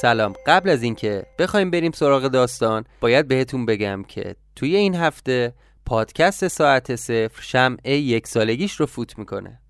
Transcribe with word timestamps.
سلام. 0.00 0.32
قبل 0.46 0.70
از 0.70 0.82
اینکه 0.82 1.26
بخوایم 1.38 1.70
بریم 1.70 1.92
سراغ 1.92 2.22
داستان 2.22 2.84
باید 3.00 3.28
بهتون 3.28 3.66
بگم 3.66 4.04
که 4.08 4.36
توی 4.56 4.76
این 4.76 4.94
هفته 4.94 5.54
پادکست 5.86 6.48
ساعت 6.48 6.96
صفر 6.96 7.42
شمع 7.42 7.90
یک 7.90 8.26
سالگیش 8.26 8.72
رو 8.72 8.86
فوت 8.86 9.18
می‌کنه. 9.18 9.60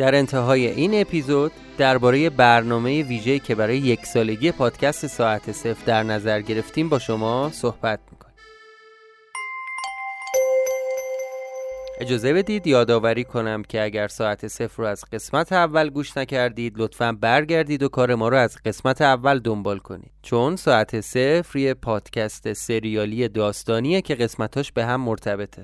در 0.00 0.14
انتهای 0.14 0.66
این 0.66 1.00
اپیزود 1.00 1.52
درباره 1.78 2.30
برنامه 2.30 3.02
ویژه‌ای 3.02 3.38
که 3.38 3.54
برای 3.54 3.78
یک 3.78 4.06
سالگی 4.06 4.52
پادکست 4.52 5.06
ساعت 5.06 5.52
صفر 5.52 5.84
در 5.86 6.02
نظر 6.02 6.40
گرفتیم 6.40 6.88
با 6.88 6.98
شما 6.98 7.50
صحبت 7.52 8.00
می‌کنیم. 8.12 8.34
اجازه 12.00 12.32
بدید 12.32 12.66
یادآوری 12.66 13.24
کنم 13.24 13.62
که 13.62 13.82
اگر 13.82 14.08
ساعت 14.08 14.48
صفر 14.48 14.82
رو 14.82 14.88
از 14.88 15.04
قسمت 15.12 15.52
اول 15.52 15.90
گوش 15.90 16.16
نکردید 16.16 16.74
لطفا 16.76 17.12
برگردید 17.20 17.82
و 17.82 17.88
کار 17.88 18.14
ما 18.14 18.28
رو 18.28 18.36
از 18.36 18.56
قسمت 18.64 19.02
اول 19.02 19.38
دنبال 19.38 19.78
کنید. 19.78 20.12
چون 20.22 20.56
ساعت 20.56 21.00
صفر 21.00 21.58
یه 21.58 21.74
پادکست 21.74 22.52
سریالی 22.52 23.28
داستانیه 23.28 24.02
که 24.02 24.14
قسمتاش 24.14 24.72
به 24.72 24.84
هم 24.84 25.00
مرتبطه. 25.00 25.62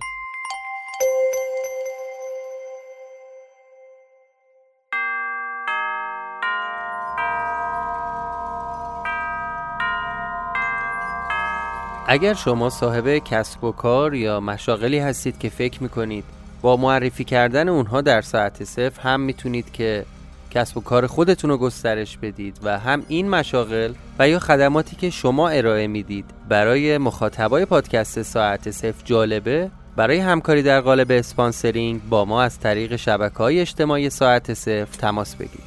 اگر 12.08 12.34
شما 12.34 12.70
صاحب 12.70 13.18
کسب 13.18 13.64
و 13.64 13.72
کار 13.72 14.14
یا 14.14 14.40
مشاغلی 14.40 14.98
هستید 14.98 15.38
که 15.38 15.48
فکر 15.48 15.82
می‌کنید 15.82 16.24
با 16.62 16.76
معرفی 16.76 17.24
کردن 17.24 17.68
اونها 17.68 18.00
در 18.00 18.20
ساعت 18.20 18.64
صفر 18.64 19.00
هم 19.00 19.20
می‌تونید 19.20 19.72
که 19.72 20.04
کسب 20.50 20.76
و 20.76 20.80
کار 20.80 21.06
خودتون 21.06 21.50
رو 21.50 21.58
گسترش 21.58 22.18
بدید 22.18 22.58
و 22.62 22.78
هم 22.78 23.02
این 23.08 23.28
مشاغل 23.28 23.92
و 24.18 24.28
یا 24.28 24.38
خدماتی 24.38 24.96
که 24.96 25.10
شما 25.10 25.48
ارائه 25.48 25.86
می‌دید 25.86 26.24
برای 26.48 26.98
مخاطبای 26.98 27.64
پادکست 27.64 28.22
ساعت 28.22 28.70
صفر 28.70 29.04
جالبه 29.04 29.70
برای 29.96 30.18
همکاری 30.18 30.62
در 30.62 30.80
قالب 30.80 31.10
اسپانسرینگ 31.10 32.00
با 32.08 32.24
ما 32.24 32.42
از 32.42 32.58
طریق 32.58 32.96
شبکه 32.96 33.38
های 33.38 33.60
اجتماعی 33.60 34.10
ساعت 34.10 34.54
صفر 34.54 34.98
تماس 34.98 35.34
بگیرید. 35.34 35.65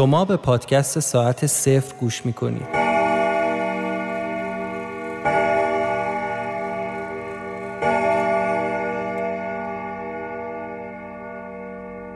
شما 0.00 0.24
به 0.24 0.36
پادکست 0.36 1.00
ساعت 1.00 1.46
صفر 1.46 1.94
گوش 2.00 2.26
می‌کنید. 2.26 2.62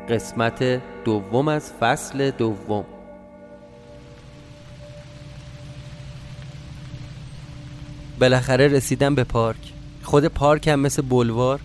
قسمت 0.08 0.80
دوم 1.05 1.48
از 1.48 1.72
فصل 1.80 2.30
دوم. 2.30 2.84
بالاخره 8.20 8.68
رسیدم 8.68 9.14
به 9.14 9.24
پارک. 9.24 9.72
خود 10.02 10.24
پارک 10.24 10.68
هم 10.68 10.80
مثل 10.80 11.02
بلوار 11.02 11.60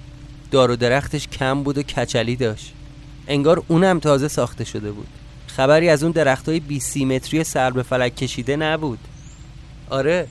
دار 0.51 0.71
و 0.71 0.75
درختش 0.75 1.27
کم 1.27 1.63
بود 1.63 1.77
و 1.77 1.83
کچلی 1.83 2.35
داشت. 2.35 2.73
انگار 3.27 3.63
اونم 3.67 3.99
تازه 3.99 4.27
ساخته 4.27 4.63
شده 4.63 4.91
بود. 4.91 5.07
خبری 5.59 5.89
از 5.89 6.03
اون 6.03 6.11
درخت 6.11 6.49
های 6.49 6.59
بی 6.59 6.79
سیمتری 6.79 7.43
سر 7.43 7.71
به 7.71 7.83
فلک 7.83 8.15
کشیده 8.15 8.55
نبود. 8.55 8.99
آره 9.89 10.27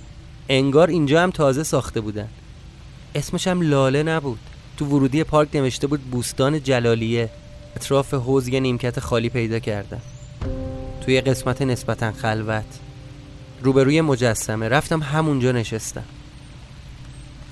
انگار 0.49 0.89
اینجا 0.89 1.23
هم 1.23 1.31
تازه 1.31 1.63
ساخته 1.63 2.01
بودن. 2.01 2.29
اسمش 3.15 3.47
هم 3.47 3.63
لاله 3.63 4.03
نبود. 4.03 4.39
تو 4.77 4.87
ورودی 4.87 5.25
پارک 5.25 5.57
نوشته 5.57 5.87
بود 5.87 6.01
بوستان 6.01 6.63
جلالیه. 6.63 7.31
اطراف 7.77 8.15
حوز 8.15 8.49
یه 8.49 8.61
نیمکت 8.61 9.01
خالی 9.01 9.29
پیدا 9.29 9.59
کردم 9.59 10.01
توی 11.01 11.21
قسمت 11.21 11.63
نسبتا 11.63 12.13
خلوت. 12.13 12.79
روبروی 13.63 14.01
مجسمه. 14.01 14.69
رفتم 14.69 15.03
همونجا 15.03 15.53
نشستم. 15.53 16.05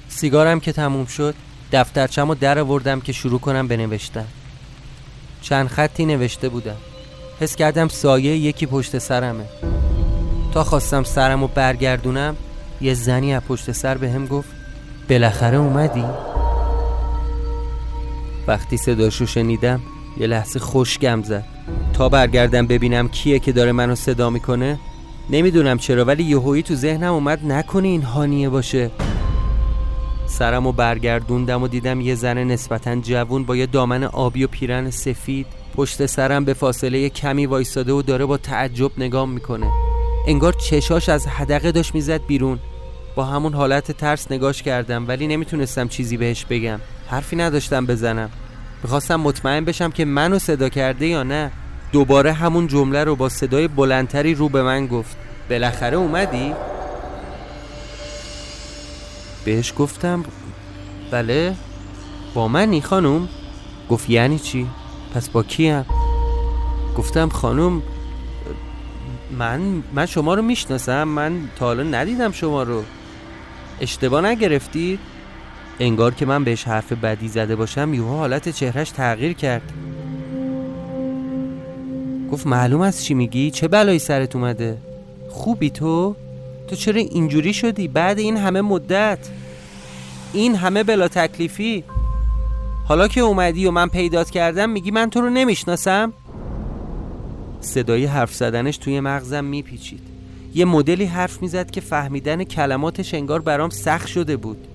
سیگارم 0.09 0.61
که 0.61 0.73
تموم 0.73 1.07
شد 1.07 1.35
دفترچم 1.73 2.31
و 2.31 2.35
در 2.35 2.59
آوردم 2.59 3.01
که 3.01 3.13
شروع 3.13 3.41
کنم 3.41 3.69
بنوشتن 3.69 4.27
چند 5.43 5.69
خطی 5.69 6.07
نوشته 6.07 6.49
بودم. 6.49 6.77
حس 7.41 7.57
کردم 7.57 7.89
سایه 7.89 8.37
یکی 8.37 8.67
پشت 8.67 8.99
سرمه. 8.99 9.45
تا 10.55 10.65
خواستم 10.65 11.03
سرم 11.03 11.41
رو 11.41 11.49
برگردونم 11.55 12.37
یه 12.81 12.95
زنی 12.95 13.35
از 13.35 13.43
پشت 13.43 13.73
سر 13.73 13.99
به 13.99 14.19
گفت 14.31 14.49
بالاخره 15.11 15.57
اومدی؟ 15.57 16.05
وقتی 18.47 18.77
صداشو 18.77 19.27
شنیدم 19.27 19.81
یه 20.17 20.27
لحظه 20.27 20.59
خوشگم 20.59 21.23
زد. 21.23 21.45
تا 21.93 22.09
برگردم 22.09 22.67
ببینم 22.67 23.09
کیه 23.09 23.39
که 23.39 23.53
داره 23.53 23.73
منو 23.73 23.95
صدا 23.95 24.31
می‌کنه 24.31 24.79
نمی‌دونم 25.31 25.79
چرا 25.79 26.05
ولی 26.05 26.25
یهویی 26.25 26.63
تو 26.63 26.75
ذهنم 26.75 27.13
اومد 27.13 27.47
نکنه 27.47 27.89
این 27.89 28.03
هانیه 28.03 28.49
باشه. 28.49 28.91
سرم 30.27 30.67
و 30.67 30.73
برگردوندم 30.73 31.63
و 31.63 31.69
دیدم 31.69 32.01
یه 32.01 32.15
زن 32.15 32.39
نسبتا 32.39 32.97
جوون 32.97 33.45
با 33.45 33.57
یه 33.57 33.67
دامن 33.67 34.05
آبی 34.05 34.45
و 34.45 34.47
پیرن 34.47 34.91
سفید. 34.91 35.47
پشت 35.77 36.07
سرم 36.07 36.45
به 36.45 36.55
فاصله 36.55 37.09
کمی 37.09 37.47
وایستاده 37.47 37.93
و 37.93 38.03
داره 38.03 38.25
با 38.25 38.37
تعجب 38.37 38.91
نگام 38.99 39.31
می‌کنه. 39.31 39.67
انگار 40.29 40.53
چشاش 40.53 41.09
از 41.09 41.27
حدقه 41.27 41.73
داشت 41.73 41.95
می‌زد 41.95 42.27
بیرون. 42.27 42.59
با 43.15 43.25
همون 43.25 43.55
حالت 43.55 43.93
ترس 43.93 44.33
نگاش 44.33 44.63
کردم 44.63 45.09
ولی 45.09 45.27
نمی‌تونستم 45.27 45.89
چیزی 45.89 46.17
بهش 46.17 46.45
بگم. 46.45 46.81
حرفی 47.09 47.37
نداشتم 47.37 47.87
بزنم. 47.87 48.31
می‌خواستم 48.83 49.17
مطمئن 49.17 49.65
بشم 49.65 49.91
که 49.91 50.05
منو 50.05 50.39
صدا 50.39 50.69
کرده 50.69 51.07
یا 51.07 51.23
نه. 51.23 51.51
دوباره 51.93 52.33
همون 52.33 52.67
جمله 52.67 53.05
رو 53.05 53.17
با 53.17 53.29
صدای 53.29 53.69
بلندتری 53.69 54.35
رو 54.35 54.49
به 54.49 54.63
من 54.63 54.87
گفت. 54.87 55.17
بالاخره 55.51 55.97
اومدی؟ 55.97 56.55
بهش 59.47 59.73
گفتم 59.79 60.25
بله 61.11 61.55
با 62.35 62.49
منی 62.49 62.81
خانم 62.81 63.29
گفت 63.91 64.11
یعنی 64.11 64.39
چی؟ 64.39 64.67
پس 65.15 65.29
با 65.29 65.43
کیم؟ 65.43 65.87
گفتم 66.97 67.29
خانم 67.29 67.83
من 69.39 69.83
من 69.95 70.07
شما 70.07 70.35
رو 70.35 70.43
می‌شناسم 70.43 71.05
من 71.05 71.33
تا 71.57 71.67
حالا 71.67 71.83
ندیدم 71.83 72.33
شما 72.33 72.63
رو. 72.63 72.83
اشتباه 73.81 74.27
نگرفتید 74.27 74.99
انگار 75.81 76.15
که 76.15 76.27
من 76.27 76.45
بهش 76.45 76.65
حرف 76.65 76.93
بدی 76.93 77.29
زده 77.29 77.57
باشم 77.57 77.95
یوها 77.95 78.17
حالت 78.19 78.49
چهرش 78.49 78.91
تغییر 78.91 79.33
کرد. 79.33 79.73
گفت 82.33 82.47
معلوم 82.47 82.81
است 82.81 83.03
چی 83.03 83.15
میگی 83.15 83.51
چه 83.51 83.69
بلایی 83.69 83.99
سرت 83.99 84.37
اومده؟ 84.37 84.79
خوبی 85.31 85.71
تو؟ 85.71 86.17
تو 86.69 86.77
چرا 86.77 87.01
اینجوری 87.01 87.53
شدی؟ 87.53 87.89
بعد 87.89 88.19
این 88.19 88.37
همه 88.37 88.61
مدت. 88.61 89.19
این 90.33 90.55
همه 90.55 90.83
بلا 90.83 91.09
تکلیفی. 91.09 91.85
حالا 92.89 93.09
که 93.09 93.21
اومدی 93.21 93.67
و 93.67 93.71
من 93.71 93.89
پیدات 93.89 94.31
کردم 94.31 94.71
میگی 94.71 94.91
من 94.91 95.11
تو 95.11 95.21
رو 95.21 95.31
نمی‌شناسم؟ 95.31 96.13
صدای 97.61 98.05
حرف 98.05 98.35
زدنش 98.35 98.77
توی 98.77 99.01
مغزم 99.01 99.45
میپیچید. 99.45 100.01
یه 100.55 100.65
مدلی 100.65 101.05
حرف 101.05 101.43
می‌زد 101.43 101.71
که 101.71 101.81
فهمیدن 101.81 102.45
کلماتش 102.45 103.15
انگار 103.15 103.41
برام 103.41 103.71
سخت 103.71 104.07
شده 104.07 104.37
بود. 104.37 104.67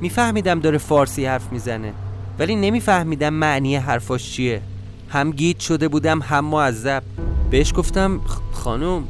میفهمیدم 0.00 0.60
داره 0.60 0.78
فارسی 0.78 1.24
حرف 1.26 1.52
می‌زنه 1.52 1.92
ولی 2.38 2.56
نمیفهمیدم 2.56 3.34
معنی 3.34 3.76
حرفاش 3.76 4.32
چیه. 4.32 4.60
هم 5.08 5.30
گیت 5.30 5.60
شده 5.60 5.88
بودم 5.88 6.22
هم 6.22 6.44
معذب. 6.44 7.02
بهش 7.50 7.72
گفتم 7.76 8.20
خانم 8.52 9.04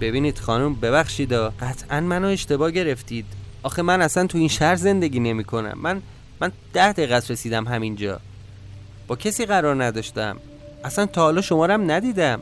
ببینید 0.00 0.38
خانم 0.38 0.74
ببخشید 0.74 1.32
قطعا 1.32 2.00
منو 2.00 2.28
اشتباه 2.28 2.70
گرفتید. 2.70 3.24
آخه 3.62 3.82
من 3.82 4.02
اصلا 4.02 4.26
تو 4.26 4.38
این 4.38 4.48
شهر 4.48 4.76
زندگی 4.76 5.20
نمی 5.20 5.44
کنم. 5.44 5.78
من 5.82 6.02
من 6.40 6.52
ده 6.72 6.92
دقیقه 6.92 7.16
رسیدم 7.28 7.64
همینجا. 7.64 8.20
با 9.08 9.16
کسی 9.16 9.46
قرار 9.46 9.84
نداشتم. 9.84 10.36
اصلا 10.84 11.06
تا 11.06 11.22
حالا 11.22 11.40
شما 11.40 11.66
هم 11.66 11.90
ندیدم. 11.90 12.40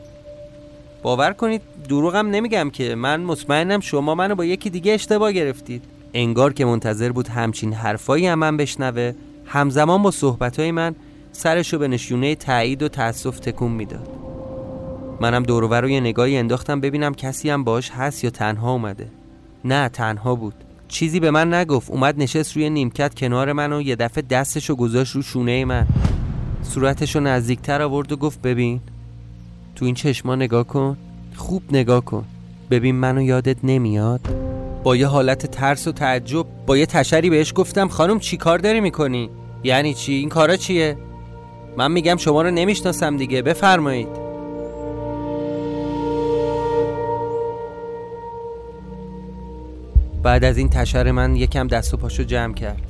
باور 1.02 1.32
کنید 1.32 1.62
دروغم 1.88 2.26
نمیگم 2.26 2.70
که 2.70 2.94
من 2.94 3.20
مطمئنم 3.20 3.80
شما 3.80 4.14
منو 4.14 4.34
با 4.34 4.44
یکی 4.44 4.70
دیگه 4.70 4.92
اشتباه 4.92 5.32
گرفتید. 5.32 5.84
انگار 6.14 6.52
که 6.52 6.64
منتظر 6.64 7.12
بود 7.12 7.28
همچین 7.28 7.72
حرفایی 7.72 8.26
هم 8.26 8.38
من 8.38 8.56
بشنوه. 8.56 9.12
همزمان 9.46 10.02
با 10.02 10.10
صحبتهای 10.10 10.70
من 10.70 10.94
سرشو 11.32 11.78
به 11.78 11.88
نشونه 11.88 12.34
تایید 12.34 12.82
و 12.82 12.88
تأسف 12.88 13.38
تکون 13.38 13.72
می‌داد. 13.72 14.21
منم 15.22 15.42
دورور 15.42 15.80
رو 15.80 15.88
یه 15.88 16.00
نگاهی 16.00 16.36
انداختم 16.36 16.80
ببینم 16.80 17.14
کسی 17.14 17.50
هم 17.50 17.64
باش 17.64 17.90
هست 17.90 18.24
یا 18.24 18.30
تنها 18.30 18.72
اومده. 18.72 19.08
نه 19.64 19.88
تنها 19.88 20.34
بود. 20.34 20.54
چیزی 20.88 21.20
به 21.20 21.30
من 21.30 21.54
نگفت. 21.54 21.90
اومد 21.90 22.14
نشست 22.18 22.56
روی 22.56 22.70
نیمکت 22.70 23.14
کنار 23.14 23.52
من 23.52 23.72
و 23.72 23.82
یه 23.82 23.96
دفعه 23.96 24.24
دستشو 24.30 24.74
گذاشت 24.74 25.16
رو 25.16 25.22
شونه 25.22 25.64
من. 25.64 25.86
صورتشو 26.62 27.20
نزدیکتر 27.20 27.82
آورد 27.82 28.12
و 28.12 28.16
گفت 28.16 28.42
ببین 28.42 28.80
تو 29.76 29.84
این 29.84 29.94
چشما 29.94 30.36
نگاه 30.36 30.64
کن. 30.64 30.96
خوب 31.36 31.62
نگاه 31.72 32.04
کن. 32.04 32.24
ببین 32.70 32.94
منو 32.94 33.22
یادت 33.22 33.56
نمیاد. 33.64 34.20
با 34.84 34.96
یه 34.96 35.06
حالت 35.06 35.46
ترس 35.46 35.88
و 35.88 35.92
تعجب 35.92 36.46
با 36.66 36.76
یه 36.76 36.86
تشری 36.86 37.30
بهش 37.30 37.52
گفتم 37.56 37.88
خانم 37.88 38.18
چی 38.18 38.36
کار 38.36 38.58
داری 38.58 38.80
می‌کنی؟ 38.80 39.30
یعنی 39.64 39.94
چی؟ 39.94 40.12
این 40.12 40.28
کارا 40.28 40.56
چیه؟ 40.56 40.96
من 41.76 41.92
میگم 41.92 42.16
شما 42.16 42.42
رو 42.42 42.50
نمی‌شناسم 42.50 43.16
دیگه 43.16 43.42
بفرمایید. 43.42 44.21
بعد 50.22 50.44
از 50.44 50.58
این 50.58 50.68
تشر 50.68 51.10
من 51.10 51.36
یکم 51.36 51.66
دست 51.66 51.94
و 51.94 51.96
پاشو 51.96 52.22
جمع 52.22 52.54
کرد. 52.54 52.82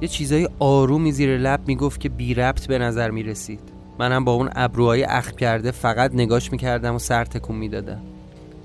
یه 0.00 0.08
چیزای 0.08 0.48
آرومی 0.58 1.12
زیر 1.12 1.38
لب 1.38 1.60
می‌گفت 1.66 2.00
که 2.00 2.08
بی 2.08 2.34
ربط 2.34 2.66
به 2.66 2.78
نظر 2.78 3.10
می‌رسید. 3.10 3.60
منم 3.98 4.24
با 4.24 4.32
اون 4.32 4.50
ابروهای 4.54 5.04
اخ 5.04 5.32
کرده 5.32 5.70
فقط 5.70 6.14
نگاش 6.14 6.52
می‌کردم 6.52 6.94
و 6.94 6.98
سر 6.98 7.24
تکون 7.24 7.56
می‌دادم. 7.56 8.00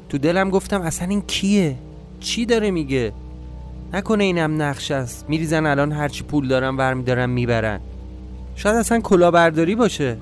تو 0.09 0.17
دلم 0.17 0.49
گفتم 0.49 0.81
اصلا 0.81 1.07
این 1.07 1.21
کیه؟ 1.21 1.75
چی 2.19 2.45
داره 2.45 2.71
میگه؟ 2.71 3.11
نکنه 3.93 4.23
اینم 4.23 4.61
نقش 4.61 4.91
است. 4.91 5.25
میریزن 5.29 5.65
الان 5.65 5.91
هرچی 5.91 6.23
پول 6.23 6.47
دارم 6.47 6.77
برمیدارم 6.77 7.29
می‌برن. 7.29 7.79
شاید 8.55 8.75
اصلا 8.75 8.99
کلاهبرداری 8.99 9.75
باشه. 9.75 10.17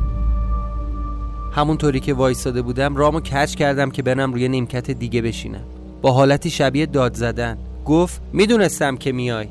همونطوری 1.51 1.99
که 1.99 2.13
وایستاده 2.13 2.61
بودم 2.61 2.95
رامو 2.95 3.19
کچ 3.19 3.55
کردم 3.55 3.91
که 3.91 4.01
برم 4.01 4.33
روی 4.33 4.47
نیمکت 4.47 4.91
دیگه 4.91 5.21
بشینم. 5.21 5.63
با 6.01 6.11
حالتی 6.11 6.49
شبیه 6.49 6.85
داد 6.85 7.13
زدن. 7.13 7.57
گفت 7.85 8.21
می‌دونستم 8.33 8.97
که 8.97 9.11
میای. 9.11 9.47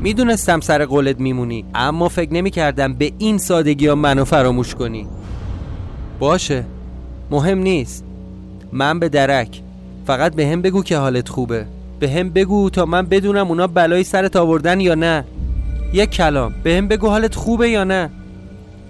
می‌دونستم 0.00 0.60
سر 0.60 0.84
قولت 0.84 1.20
میمونی 1.20 1.64
اما 1.74 2.08
فکر 2.08 2.32
نمی‌کردم 2.32 2.94
به 2.94 3.12
این 3.18 3.38
سادگی 3.38 3.86
ها 3.86 3.94
منو 3.94 4.24
فراموش 4.24 4.74
کنی. 4.74 5.06
باشه 6.18 6.64
مهم 7.30 7.58
نیست. 7.58 8.04
من 8.72 8.98
به 8.98 9.08
درک. 9.08 9.62
فقط 10.06 10.34
به 10.34 10.46
هم 10.46 10.62
بگو 10.62 10.82
که 10.82 10.96
حالت 10.96 11.28
خوبه. 11.28 11.66
به 12.00 12.10
هم 12.10 12.30
بگو 12.30 12.70
تا 12.70 12.86
من 12.86 13.06
بدونم 13.06 13.48
اونا 13.48 13.66
بلایی 13.66 14.04
سرت 14.04 14.36
آوردن 14.36 14.80
یا 14.80 14.94
نه. 14.94 15.24
یک 15.92 16.10
کلام. 16.10 16.54
به 16.62 16.76
هم 16.76 16.88
بگو 16.88 17.08
حالت 17.08 17.34
خوبه 17.34 17.70
یا 17.70 17.84
نه. 17.84 18.10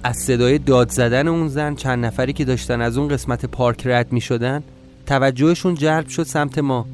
از 0.04 0.16
صدای 0.16 0.58
داد 0.58 0.90
زدن 0.90 1.28
اون 1.28 1.48
زن 1.48 1.74
چند 1.74 2.04
نفری 2.04 2.32
که 2.32 2.44
داشتن 2.44 2.80
از 2.80 2.98
اون 2.98 3.08
قسمت 3.08 3.46
پارک 3.46 3.86
رد 3.86 4.12
می 4.12 4.20
شدن 4.20 4.62
توجهشون 5.06 5.74
جلب 5.74 6.08
شد 6.08 6.22
سمت 6.22 6.58
ما. 6.58 6.86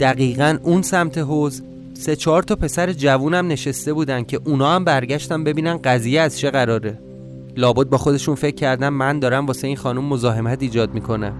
دقیقا 0.00 0.58
اون 0.62 0.82
سمت 0.82 1.18
حوز 1.18 1.62
سه 1.94 2.16
چهار 2.16 2.42
تا 2.42 2.56
پسر 2.56 2.92
جوونم 2.92 3.48
نشسته 3.48 3.92
بودن 3.92 4.24
که 4.24 4.40
اونا 4.44 4.74
هم 4.74 4.84
برگشتن 4.84 5.44
ببینن 5.44 5.76
قضیه 5.76 6.20
از 6.20 6.38
چه 6.38 6.50
قراره. 6.50 6.98
لابد 7.56 7.86
با 7.86 7.98
خودشون 7.98 8.34
فکر 8.34 8.54
کردن 8.54 8.88
من 8.88 9.18
دارم 9.18 9.46
واسه 9.46 9.66
این 9.66 9.76
خانم 9.76 10.04
مزاحمت 10.04 10.62
ایجاد 10.62 10.94
می‌کنم. 10.94 11.34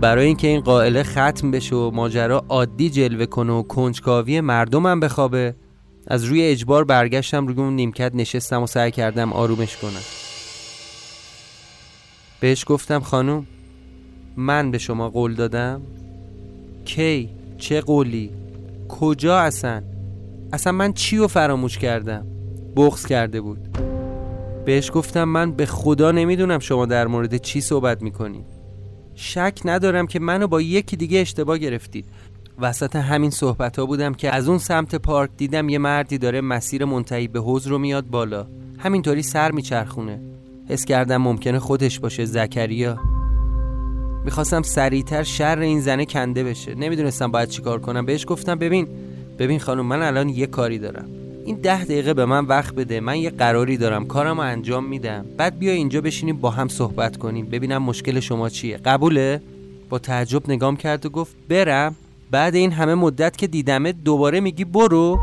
برای 0.00 0.26
اینکه 0.26 0.48
این 0.48 0.60
قائله 0.60 1.02
ختم 1.02 1.50
بشه 1.50 1.76
و 1.76 1.90
ماجرا 1.90 2.44
عادی 2.48 2.90
جلوه 2.90 3.26
کنه 3.26 3.52
و 3.52 3.62
کنجکاوی 3.62 4.40
مردمم 4.40 5.00
بخوابه 5.00 5.54
از 6.06 6.24
روی 6.24 6.42
اجبار 6.42 6.84
برگشتم 6.84 7.46
روی 7.46 7.56
اون 7.56 7.76
نیمکت 7.76 8.14
نشستم 8.14 8.62
و 8.62 8.66
سعی 8.66 8.90
کردم 8.90 9.32
آرومش 9.32 9.76
کنم. 9.76 10.02
بهش 12.40 12.64
گفتم 12.66 13.00
خانم 13.00 13.46
من 14.36 14.70
به 14.70 14.78
شما 14.78 15.10
قول 15.10 15.34
دادم؟ 15.34 15.82
کی؟ 16.94 17.30
چه 17.58 17.80
قولی؟ 17.80 18.30
کجا 18.88 19.38
اصلا 19.38 19.82
اصلا 20.52 20.72
من 20.72 20.92
چی 20.92 21.16
رو 21.16 21.28
فراموش 21.28 21.78
کردم؟ 21.78 22.26
بغض 22.76 23.06
کرده 23.06 23.40
بود. 23.40 23.58
بهش 24.64 24.90
گفتم 24.94 25.24
من 25.24 25.52
به 25.52 25.66
خدا 25.66 26.10
نمی‌دونم 26.10 26.58
شما 26.58 26.86
در 26.86 27.06
مورد 27.06 27.36
چی 27.36 27.60
صحبت 27.60 28.02
می‌کنید. 28.02 28.46
شک 29.14 29.60
ندارم 29.64 30.06
که 30.06 30.20
منو 30.20 30.46
با 30.46 30.60
یکی 30.60 30.96
دیگه 30.96 31.18
اشتباه 31.18 31.58
گرفتید. 31.58 32.04
وسط 32.58 32.96
همین 32.96 33.30
صحبت 33.30 33.78
ها 33.78 33.86
بودم 33.86 34.14
که 34.14 34.34
از 34.34 34.48
اون 34.48 34.58
سمت 34.58 34.94
پارک 34.94 35.30
دیدم 35.36 35.68
یه 35.68 35.78
مردی 35.78 36.18
داره 36.18 36.40
مسیر 36.40 36.84
منتهی 36.84 37.28
به 37.28 37.40
حوز 37.40 37.66
رو 37.66 37.78
میاد 37.78 38.06
بالا. 38.06 38.46
همینطوری 38.78 39.22
سر 39.22 39.50
میچرخونه. 39.50 40.20
حس 40.68 40.84
کردم 40.84 41.16
ممکنه 41.16 41.58
خودش 41.58 42.00
باشه 42.00 42.24
زکریا. 42.24 42.98
می‌خواستم 44.24 44.62
سریعتر 44.62 45.22
شر 45.22 45.58
این 45.58 45.80
زنه 45.80 46.06
کنده 46.06 46.44
بشه. 46.44 46.74
نمی‌دونستم 46.74 47.30
باید 47.30 47.48
چیکار 47.48 47.78
کنم. 47.80 48.06
بهش 48.06 48.24
گفتم 48.28 48.54
ببین 48.54 48.88
ببین 49.38 49.58
خانم 49.58 49.86
من 49.86 50.02
الان 50.02 50.28
یه 50.28 50.46
کاری 50.46 50.78
دارم. 50.78 51.08
این 51.44 51.56
ده 51.56 51.84
دقیقه 51.84 52.14
به 52.14 52.24
من 52.24 52.44
وقت 52.44 52.74
بده. 52.74 53.00
من 53.00 53.18
یه 53.18 53.30
قراری 53.30 53.76
دارم. 53.76 54.06
کارم 54.06 54.36
رو 54.36 54.46
انجام 54.46 54.84
میدم. 54.84 55.24
بعد 55.36 55.58
بیا 55.58 55.72
اینجا 55.72 56.00
بشینیم 56.00 56.36
با 56.36 56.50
هم 56.50 56.68
صحبت 56.68 57.16
کنیم. 57.16 57.46
ببینم 57.46 57.82
مشکل 57.82 58.20
شما 58.20 58.48
چیه. 58.48 58.76
قبوله؟ 58.76 59.40
با 59.88 59.98
تعجب 59.98 60.50
نگام 60.50 60.76
کرد 60.76 61.06
و 61.06 61.08
گفت 61.08 61.36
برم. 61.48 61.96
بعد 62.30 62.54
این 62.54 62.72
همه 62.72 62.94
مدت 62.94 63.36
که 63.36 63.46
دیدمت 63.46 63.94
دوباره 64.04 64.40
میگی 64.40 64.64
برو. 64.64 65.18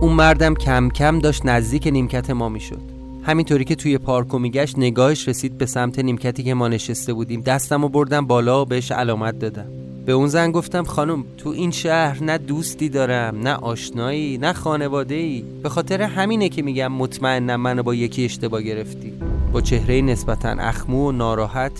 اون 0.00 0.12
مردم 0.12 0.54
کم 0.54 0.88
کم 0.88 1.18
داشت 1.18 1.46
نزدیک 1.46 1.86
نیمکت 1.86 2.30
ما 2.30 2.48
می‌شد. 2.48 2.91
همینطوری 3.24 3.64
که 3.64 3.74
توی 3.74 3.98
پارکو 3.98 4.38
میگشت 4.38 4.78
نگاهش 4.78 5.28
رسید 5.28 5.58
به 5.58 5.66
سمت 5.66 5.98
نیمکتی 5.98 6.42
که 6.42 6.54
ما 6.54 6.68
نشسته 6.68 7.12
بودیم. 7.12 7.40
دستم 7.40 7.84
و 7.84 7.88
بردم 7.88 8.26
بالا 8.26 8.62
و 8.62 8.64
بهش 8.64 8.92
علامت 8.92 9.38
دادم. 9.38 9.66
به 10.06 10.12
اون 10.12 10.28
زن 10.28 10.50
گفتم 10.50 10.84
خانم 10.84 11.24
تو 11.38 11.48
این 11.48 11.70
شهر 11.70 12.24
نه 12.24 12.38
دوستی 12.38 12.88
دارم 12.88 13.38
نه 13.38 13.54
آشنایی 13.54 14.38
نه 14.38 14.52
خانواده 14.52 15.14
ای 15.14 15.44
به 15.62 15.68
خاطر 15.68 16.02
همینه 16.02 16.48
که 16.48 16.62
میگم 16.62 16.92
مطمئنم 16.92 17.60
منو 17.60 17.82
با 17.82 17.94
یکی 17.94 18.24
اشتباه 18.24 18.62
گرفتی. 18.62 19.12
با 19.52 19.60
چهره 19.60 20.00
نسبتا 20.00 20.48
اخمو 20.48 21.08
و 21.08 21.12
ناراحت 21.12 21.72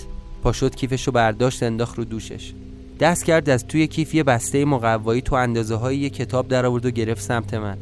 پاشد 0.42 0.74
کیفشو 0.74 1.12
برداشت 1.12 1.62
انداخت 1.62 1.98
رو 1.98 2.04
دوشش. 2.04 2.52
دست 3.00 3.24
کرد 3.24 3.50
از 3.50 3.66
توی 3.66 3.86
کیف 3.86 4.14
یه 4.14 4.22
بسته 4.22 4.64
مقوایی 4.64 5.22
تو 5.22 5.34
اندازه 5.34 5.74
های 5.74 5.96
یه 5.96 6.10
کتاب 6.10 6.48
در 6.48 6.66
آورد 6.66 6.86
و 6.86 6.90
گرفت 6.90 7.22
سمت 7.22 7.54
من. 7.54 7.76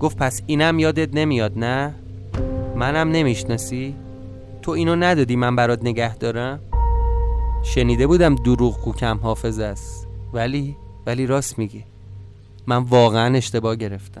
گفت 0.00 0.16
پس 0.16 0.42
اینم 0.46 0.78
یادت 0.78 1.14
نمیاد 1.14 1.58
نه؟ 1.58 1.94
منم 2.80 3.10
نمی‌شناسی؟ 3.10 3.94
تو 4.62 4.70
اینو 4.70 4.96
ندادی 4.96 5.36
من 5.36 5.56
برات 5.56 5.78
نگه 5.82 6.16
دارم؟ 6.16 6.60
شنیده 7.62 8.06
بودم 8.06 8.34
دروغ 8.34 8.80
کو 8.80 8.92
کم 8.92 9.18
حافظ 9.22 9.58
است. 9.58 10.08
ولی 10.32 10.76
ولی 11.06 11.26
راست 11.26 11.58
میگی. 11.58 11.84
من 12.66 12.76
واقعا 12.76 13.36
اشتباه 13.36 13.76
گرفتم. 13.76 14.20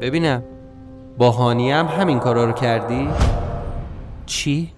ببینم 0.00 0.42
با 1.18 1.30
هانیه 1.30 1.76
هم 1.76 1.86
همین 1.86 2.18
کارا 2.18 2.44
رو 2.44 2.52
کردی؟ 2.52 3.08
چی؟ 4.26 4.70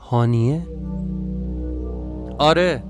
هانیه؟ 0.00 0.62
آره 2.38 2.82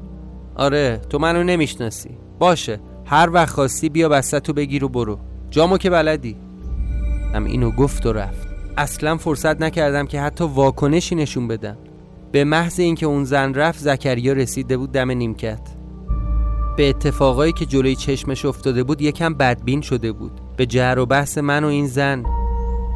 آره 0.57 1.00
تو 1.11 1.19
منو 1.19 1.43
نمی‌شناسی. 1.43 2.11
باشه 2.38 2.81
هر 3.05 3.31
وقت 3.31 3.50
خواستی 3.50 3.88
بیا 3.88 4.09
بسته 4.09 4.41
تو 4.41 4.52
بگیر 4.52 4.85
و 4.85 4.88
برو. 4.88 5.19
جامو 5.50 5.79
که 5.79 5.91
بلدی. 5.91 6.37
هم 7.35 7.45
اینو 7.45 7.71
گفت 7.71 8.07
و 8.07 8.12
رفت. 8.12 8.51
اصلا 8.76 9.17
فرصت 9.17 9.61
نکردم 9.61 10.07
که 10.07 10.21
حتی 10.21 10.45
واکنشی 10.45 11.14
نشون 11.14 11.49
بدم. 11.49 11.76
به 12.33 12.45
محض 12.45 12.81
اینکه 12.81 13.07
اون 13.07 13.25
زن 13.25 13.55
رفت 13.55 13.79
زکریا 13.79 14.33
رسیده 14.33 14.76
بود 14.76 14.93
دم 14.93 15.11
نیمکت. 15.11 15.61
به 16.76 16.88
اتفاقایی 16.88 17.52
که 17.52 17.67
جلوی 17.67 17.97
چشمش 17.97 18.45
افتاده 18.45 18.83
بود 18.83 19.02
یکم 19.02 19.35
بدبین 19.35 19.81
شده 19.81 20.12
بود. 20.12 20.41
به 20.57 20.67
جر 20.67 20.99
و 20.99 21.07
بحث 21.07 21.38
من 21.38 21.64
و 21.64 21.67
این 21.67 21.87
زن. 21.87 22.23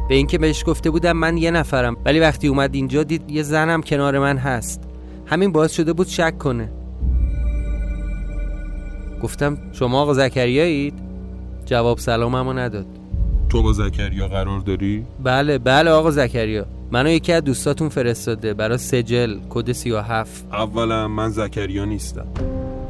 به 0.09 0.15
اینکه 0.15 0.37
بهش 0.37 0.63
گفته 0.67 0.89
بودم 0.89 1.17
من 1.17 1.37
یه 1.37 1.51
نفرم. 1.51 1.97
ولی 2.05 2.19
وقتی 2.19 2.47
اومد 2.47 2.75
اینجا 2.75 3.03
دید 3.03 3.31
یه 3.31 3.43
زنم 3.43 3.81
کنار 3.81 4.19
من 4.19 4.37
هست. 4.37 4.83
همین 5.25 5.51
باعث 5.51 5.71
شده 5.71 5.93
بود 5.93 6.07
شک 6.07 6.37
کنه. 6.37 6.71
گفتم 9.23 9.57
شما 9.71 10.01
آقا 10.01 10.13
زکریایید؟ 10.13 10.93
جواب 11.65 11.97
سلاممو 11.97 12.53
نداد. 12.53 12.96
تو 13.49 13.63
با 13.63 13.73
زکریا 13.73 14.27
قرار 14.27 14.59
داری؟ 14.59 15.05
بله 15.23 15.57
بله 15.57 15.89
آقا 15.89 16.11
زکریا. 16.11 16.65
منو 16.91 17.09
یکی 17.09 17.33
از 17.33 17.43
دوستاتون 17.43 17.89
فرستاده 17.89 18.53
برای 18.53 18.77
سجل 18.77 19.37
کد 19.49 19.71
37 19.71 20.45
اولا 20.53 21.07
من 21.07 21.29
زکریا 21.29 21.85
نیستم. 21.85 22.27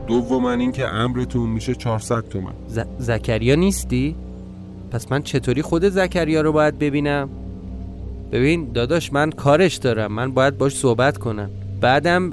دوما 0.07 0.51
اینکه 0.51 0.87
امرتون 0.87 1.49
میشه 1.49 1.75
400 1.75 2.29
تومن. 2.29 2.53
ز... 2.67 2.79
زکریا 2.99 3.55
نیستی؟ 3.55 4.15
پس 4.91 5.11
من 5.11 5.23
چطوری 5.23 5.61
خود 5.61 5.89
زکریا 5.89 6.41
رو 6.41 6.51
باید 6.51 6.79
ببینم؟ 6.79 7.29
ببین 8.31 8.71
داداش 8.73 9.13
من 9.13 9.31
کارش 9.31 9.75
دارم. 9.75 10.11
من 10.11 10.31
باید 10.31 10.57
باش 10.57 10.75
صحبت 10.75 11.17
کنم. 11.17 11.49
بعدم 11.81 12.31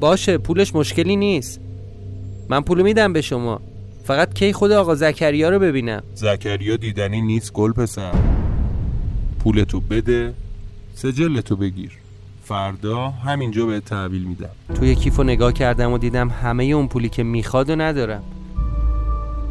باشه 0.00 0.38
پولش 0.38 0.74
مشکلی 0.74 1.16
نیست. 1.16 1.60
من 2.48 2.60
پول 2.60 2.82
میدم 2.82 3.12
به 3.12 3.20
شما. 3.20 3.60
فقط 4.04 4.34
کی 4.34 4.52
خود 4.52 4.72
آقا 4.72 4.94
زکریا 4.94 5.48
رو 5.48 5.58
ببینم 5.58 6.02
زکریا 6.14 6.76
دیدنی 6.76 7.20
نیست 7.20 7.52
گل 7.52 7.72
پسر. 7.72 8.12
پولتو 9.44 9.80
بده 9.80 10.34
سجلتو 10.94 11.56
بگیر. 11.56 11.90
فردا 12.44 13.08
همینجا 13.08 13.66
به 13.66 13.80
تحویل 13.80 14.22
میدم. 14.22 14.48
توی 14.74 14.94
کیف 14.94 15.16
رو 15.16 15.24
نگاه 15.24 15.52
کردم 15.52 15.92
و 15.92 15.98
دیدم 15.98 16.28
همه 16.28 16.64
اون 16.64 16.88
پولی 16.88 17.08
که 17.08 17.22
می‌خواد 17.22 17.70
و 17.70 17.76
ندارم 17.76 18.22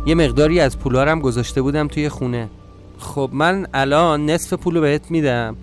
یه 0.05 0.15
مقداری 0.15 0.59
از 0.59 0.79
پولارم 0.79 1.19
گذاشته 1.19 1.61
بودم 1.61 1.87
توی 1.87 2.09
خونه. 2.09 2.49
خب 2.97 3.29
من 3.33 3.67
الان 3.73 4.25
نصف 4.25 4.53
پول 4.53 4.75
رو 4.75 4.81
بهت 4.81 5.11
میدم. 5.11 5.55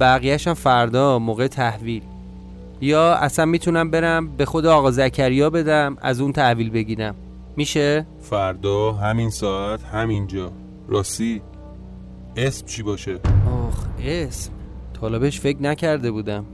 بقیهشم 0.00 0.54
فردا 0.54 1.18
موقع 1.18 1.46
تحویل. 1.46 2.02
یا 2.80 3.14
اصلا 3.14 3.44
می‌تونم 3.44 3.90
برم 3.90 4.36
به 4.36 4.44
خود 4.44 4.66
آقا 4.66 4.90
زکریا 4.90 5.50
بدم 5.50 5.96
از 6.02 6.20
اون 6.20 6.32
تحویل 6.32 6.70
بگیرم. 6.70 7.14
میشه؟ 7.56 8.06
فردا 8.20 8.92
همین 8.92 9.30
ساعت 9.30 9.82
همینجا. 9.82 10.52
راستی 10.88 11.42
اسم 12.36 12.66
چی 12.66 12.82
باشه؟ 12.82 13.18
آخ 13.66 13.86
اسم. 13.98 14.52
طالبش 15.00 15.40
فکر 15.40 15.62
نکرده 15.62 16.10
بودم. 16.10 16.44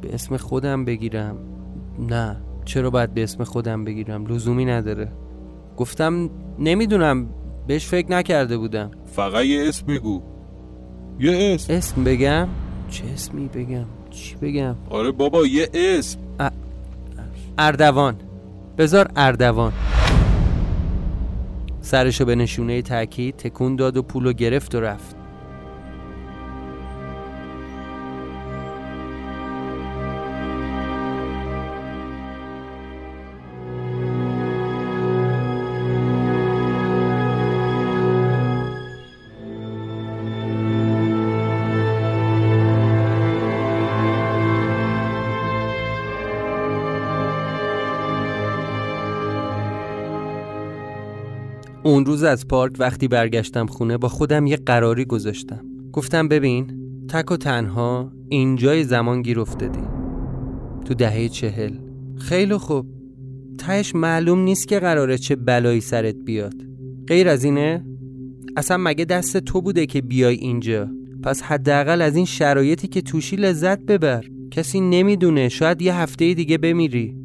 به 0.00 0.14
اسم 0.14 0.36
خودم 0.36 0.84
بگیرم. 0.84 1.36
نه 1.98 2.36
چرا 2.64 2.90
باید 2.90 3.14
به 3.14 3.22
اسم 3.22 3.44
خودم 3.44 3.84
بگیرم؟ 3.84 4.26
لزومی 4.26 4.64
نداره. 4.64 5.12
گفتم 5.76 6.30
نمی‌دونم. 6.58 7.26
بهش 7.66 7.86
فکر 7.86 8.10
نکرده 8.10 8.58
بودم. 8.58 8.90
فقط 9.06 9.44
یه 9.44 9.68
اسم 9.68 9.86
بگو. 9.86 10.22
یه 11.20 11.54
اسم. 11.54 11.72
اسم 11.72 12.04
بگم؟ 12.04 12.48
چه 12.90 13.04
اسمی 13.14 13.48
بگم؟ 13.48 13.86
چی 14.10 14.36
بگم؟ 14.36 14.76
آره 14.90 15.12
بابا 15.12 15.46
یه 15.46 15.68
اسم. 15.74 16.18
اردوان. 17.58 18.16
بذار 18.78 19.10
اردوان. 19.16 19.72
سرشو 21.86 22.24
به 22.24 22.34
نشونه 22.34 22.82
تاکید 22.82 23.36
تکون 23.36 23.76
داد 23.76 23.96
و 23.96 24.02
پولو 24.02 24.32
گرفت 24.32 24.74
و 24.74 24.80
رفت. 24.80 25.15
اون 51.86 52.06
روز 52.06 52.22
از 52.22 52.48
پارک 52.48 52.72
وقتی 52.78 53.08
برگشتم 53.08 53.66
خونه 53.66 53.98
با 53.98 54.08
خودم 54.08 54.46
یه 54.46 54.56
قراری 54.56 55.04
گذاشتم. 55.04 55.64
گفتم 55.92 56.28
ببین 56.28 56.66
تک 57.08 57.30
و 57.30 57.36
تنها 57.36 58.12
اینجای 58.28 58.84
زمان 58.84 59.22
گیر 59.22 59.40
افتادی. 59.40 59.82
تو 60.84 60.94
دهه 60.94 61.28
چهل. 61.28 61.72
خیلی 62.18 62.56
خوب. 62.56 62.86
تهش 63.58 63.94
معلوم 63.94 64.38
نیست 64.38 64.68
که 64.68 64.78
قراره 64.78 65.18
چه 65.18 65.36
بلایی 65.36 65.80
سرت 65.80 66.14
بیاد. 66.24 66.54
غیر 67.08 67.28
از 67.28 67.44
اینه 67.44 67.84
اصلا 68.56 68.76
مگه 68.76 69.04
دست 69.04 69.36
تو 69.36 69.60
بوده 69.60 69.86
که 69.86 70.02
بیای 70.02 70.36
اینجا؟ 70.36 70.88
پس 71.22 71.42
حداقل 71.42 72.02
از 72.02 72.16
این 72.16 72.24
شرایطی 72.24 72.88
که 72.88 73.00
توشی 73.00 73.36
لذت 73.36 73.78
ببر. 73.78 74.24
کسی 74.50 74.80
نمی‌دونه 74.80 75.48
شاید 75.48 75.82
یه 75.82 75.94
هفته 75.94 76.34
دیگه 76.34 76.58
بمیری. 76.58 77.16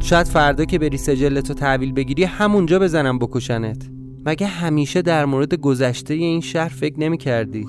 شاید 0.00 0.26
فردا 0.26 0.64
که 0.64 0.78
بری 0.78 0.96
سجلتو 0.96 1.54
تحویل 1.54 1.92
بگیری 1.92 2.24
همونجا 2.24 2.78
بزنم 2.78 3.18
بکشنت. 3.18 3.90
مگه 4.26 4.46
همیشه 4.46 5.02
در 5.02 5.24
مورد 5.24 5.54
گذشته 5.54 6.14
این 6.14 6.40
شهر 6.40 6.68
فکر 6.68 7.00
نمی 7.00 7.18
کردی؟ 7.18 7.66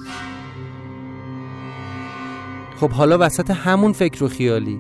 خب 2.76 2.90
حالا 2.90 3.18
وسط 3.22 3.52
همون 3.52 3.94
فکر 3.94 4.24
و 4.24 4.28
خیالی. 4.28 4.80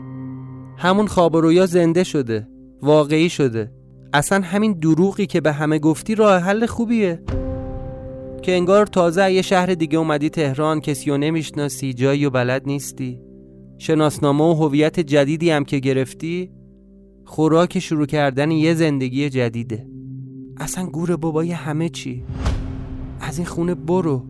همون 0.77 1.07
خواب 1.07 1.35
و 1.35 1.41
رویا 1.41 1.65
زنده 1.65 2.03
شده 2.03 2.47
واقعی 2.81 3.29
شده. 3.29 3.71
اصلا 4.13 4.41
همین 4.41 4.73
دروغی 4.73 5.25
که 5.25 5.41
به 5.41 5.51
همه 5.51 5.79
گفتی 5.79 6.15
راه 6.15 6.41
حل 6.41 6.65
خوبیه. 6.65 7.23
که 8.41 8.51
انگار 8.51 8.85
تازه 8.85 9.31
یه 9.31 9.41
شهر 9.41 9.73
دیگه 9.73 9.97
اومدی 9.97 10.29
تهران 10.29 10.81
کسی 10.81 11.09
رو 11.09 11.17
نمی‌شناسی 11.17 11.93
جایی 11.93 12.25
و 12.25 12.29
بلد 12.29 12.61
نیستی. 12.65 13.19
شناسنامه 13.77 14.43
و 14.43 14.53
هویت 14.53 14.99
جدیدی 14.99 15.51
هم 15.51 15.65
که 15.65 15.79
گرفتی 15.79 16.51
خوراک 17.29 17.79
شروع 17.79 18.05
کردن 18.05 18.51
یه 18.51 18.73
زندگی 18.73 19.29
جدیده. 19.29 19.87
اصلا 20.57 20.85
گور 20.85 21.15
بابای 21.15 21.51
همه 21.51 21.89
چی؟ 21.89 22.23
از 23.21 23.37
این 23.37 23.47
خونه 23.47 23.75
برو. 23.75 24.25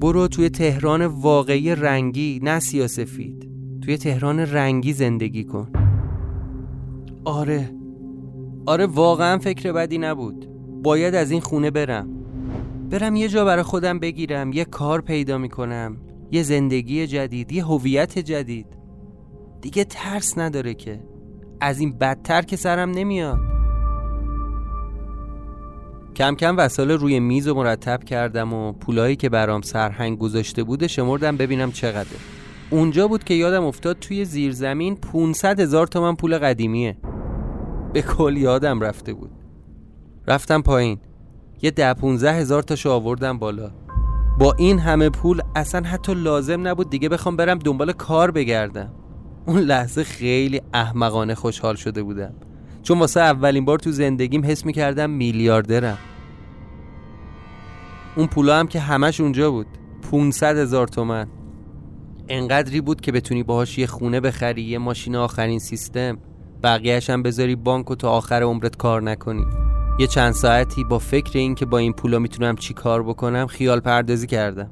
برو 0.00 0.28
توی 0.28 0.48
تهران 0.48 1.06
واقعی 1.06 1.74
رنگی 1.74 2.40
نه 2.42 2.58
سیاسفید. 2.58 3.48
توی 3.82 3.96
تهران 3.96 4.40
رنگی 4.40 4.92
زندگی 4.92 5.44
کن. 5.44 5.68
آره. 7.24 7.70
آره 8.66 8.86
واقعا 8.86 9.38
فکر 9.38 9.72
بدی 9.72 9.98
نبود. 9.98 10.48
باید 10.82 11.14
از 11.14 11.30
این 11.30 11.40
خونه 11.40 11.70
برم. 11.70 12.08
برم 12.90 13.16
یه 13.16 13.28
جا 13.28 13.44
برای 13.44 13.62
خودم 13.62 13.98
بگیرم 13.98 14.52
یه 14.52 14.64
کار 14.64 15.00
پیدا 15.00 15.38
می‌کنم 15.38 15.96
یه 16.32 16.42
زندگی 16.42 17.06
جدید 17.06 17.52
یه 17.52 17.64
هویت 17.64 18.18
جدید. 18.18 18.66
دیگه 19.60 19.84
ترس 19.84 20.38
نداره 20.38 20.74
که. 20.74 21.17
از 21.60 21.80
این 21.80 21.98
بدتر 21.98 22.42
که 22.42 22.56
سرم 22.56 22.90
نمیاد. 22.90 23.38
کم 26.16 26.34
کم 26.34 26.56
وسایل 26.56 26.90
روی 26.90 27.20
میز 27.20 27.48
و 27.48 27.54
مرتب 27.54 28.04
کردم 28.04 28.52
و 28.52 28.72
پولایی 28.72 29.16
که 29.16 29.28
برام 29.28 29.62
سرهنگ 29.62 30.18
گذاشته 30.18 30.62
بوده 30.62 30.88
شمردم 30.88 31.36
ببینم 31.36 31.72
چقدر 31.72 32.08
اونجا 32.70 33.08
بود 33.08 33.24
که 33.24 33.34
یادم 33.34 33.64
افتاد 33.64 33.98
توی 33.98 34.24
زیرزمین 34.24 34.96
500 34.96 35.60
هزار 35.60 35.86
تومن 35.86 36.14
پول 36.14 36.38
قدیمیه. 36.38 36.96
به 37.92 38.02
کل 38.02 38.36
یادم 38.36 38.80
رفته 38.80 39.12
بود. 39.14 39.30
رفتم 40.26 40.62
پایین. 40.62 40.98
یه 41.62 41.70
ده 41.70 41.94
15 41.94 42.32
هزار 42.32 42.62
تاشو 42.62 42.90
آوردم 42.90 43.38
بالا. 43.38 43.70
با 44.38 44.52
این 44.58 44.78
همه 44.78 45.10
پول 45.10 45.42
اصلا 45.56 45.88
حتی 45.88 46.14
لازم 46.14 46.68
نبود 46.68 46.90
دیگه 46.90 47.08
بخوام 47.08 47.36
برم 47.36 47.58
دنبال 47.58 47.92
کار 47.92 48.30
بگردم. 48.30 48.92
اون 49.48 49.60
لحظه 49.60 50.04
خیلی 50.04 50.60
احمقانه 50.72 51.34
خوشحال 51.34 51.74
شده 51.74 52.02
بودم. 52.02 52.34
چون 52.82 52.98
واسه 52.98 53.20
اولین 53.20 53.64
بار 53.64 53.78
تو 53.78 53.90
زندگیم 53.90 54.44
حس 54.44 54.66
می‌کردم 54.66 55.10
میلیاردرم. 55.10 55.98
اون 58.16 58.26
پولا 58.26 58.58
هم 58.58 58.66
که 58.66 58.80
همش 58.80 59.20
اونجا 59.20 59.50
بود. 59.50 59.66
500 60.10 60.56
هزار 60.56 60.88
تومن. 60.88 61.26
انقدری 62.28 62.80
بود 62.80 63.00
که 63.00 63.12
بتونی 63.12 63.42
باهاش 63.42 63.78
یه 63.78 63.86
خونه 63.86 64.20
بخری 64.20 64.62
یه 64.62 64.78
ماشین 64.78 65.16
آخرین 65.16 65.58
سیستم. 65.58 66.18
بقیهش 66.62 67.10
هم 67.10 67.22
بذاری 67.22 67.56
بانک 67.56 67.90
و 67.90 67.94
تا 67.94 68.10
آخر 68.10 68.42
عمرت 68.42 68.76
کار 68.76 69.02
نکنی. 69.02 69.44
یه 69.98 70.06
چند 70.06 70.32
ساعتی 70.32 70.84
با 70.84 70.98
فکر 70.98 71.38
این 71.38 71.54
که 71.54 71.66
با 71.66 71.78
این 71.78 71.92
پولا 71.92 72.18
می‌تونم 72.18 72.56
چی 72.56 72.74
کار 72.74 73.02
بکنم 73.02 73.46
خیال 73.46 73.80
پردازی 73.80 74.26
کردم. 74.26 74.70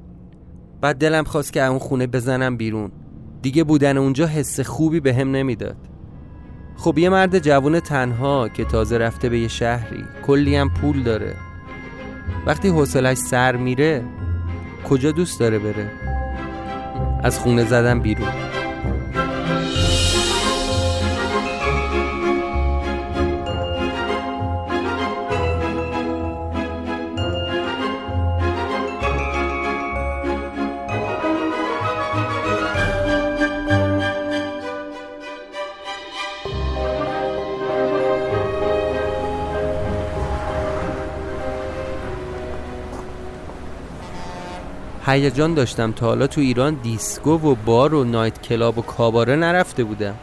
بعد 0.81 0.97
دلم 0.97 1.25
خواست 1.25 1.53
که 1.53 1.65
اون 1.65 1.79
خونه 1.79 2.07
بزنم 2.07 2.57
بیرون. 2.57 2.93
دیگه 3.47 3.65
بودن 3.65 3.97
اونجا 3.97 4.27
حس 4.27 4.61
خوبی 4.61 5.01
به 5.01 5.15
هم 5.15 5.31
نمی‌داد. 5.31 5.77
خب 6.77 6.99
یه 6.99 7.09
مرد 7.09 7.39
جوون 7.39 7.81
تنها 7.81 8.49
که 8.49 8.65
تازه 8.65 8.99
رفته 8.99 9.29
به 9.29 9.39
یه 9.39 9.49
شهری 9.49 10.05
کلی 10.27 10.57
هم 10.57 10.71
پول 10.71 11.03
داره. 11.03 11.35
وقتی 12.47 12.69
حوصلش 12.69 13.17
سر 13.17 13.57
میره 13.57 14.05
کجا 14.89 15.13
دوست 15.13 15.41
داره 15.41 15.59
بره؟ 15.59 15.91
از 17.23 17.39
خونه 17.39 17.65
زدم 17.65 18.01
بیرون. 18.01 18.56
هیجان 45.17 45.55
داشتم 45.55 45.93
تا 45.93 46.07
حالا 46.07 46.27
تو 46.27 46.41
ایران 46.41 46.75
دیسکو 46.75 47.31
و 47.31 47.55
بار 47.55 47.95
و 47.95 48.05
night 48.05 48.43
club 48.43 48.79
و 48.79 48.83
کاباره 48.83 49.37
نرفته 49.37 49.85
بودم. 49.85 50.15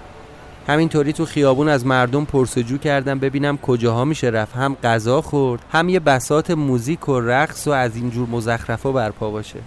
همینطوری 0.67 1.13
تو 1.13 1.25
خیابون 1.25 1.69
از 1.69 1.85
مردم 1.85 2.25
پرس‌وجو 2.25 2.77
کردم 2.77 3.19
ببینم 3.19 3.57
کجاها 3.57 4.05
میشه 4.05 4.27
رفت. 4.27 4.55
هم 4.55 4.75
غذا 4.83 5.21
خورد 5.21 5.61
هم 5.71 5.89
یه 5.89 5.99
بسات 5.99 6.51
موزیک 6.51 7.09
و 7.09 7.19
رقص 7.19 7.67
و 7.67 7.71
از 7.71 7.95
اینجور 7.95 8.29
مزخرفا 8.29 8.91
برپا 8.91 9.29
باشه. 9.29 9.59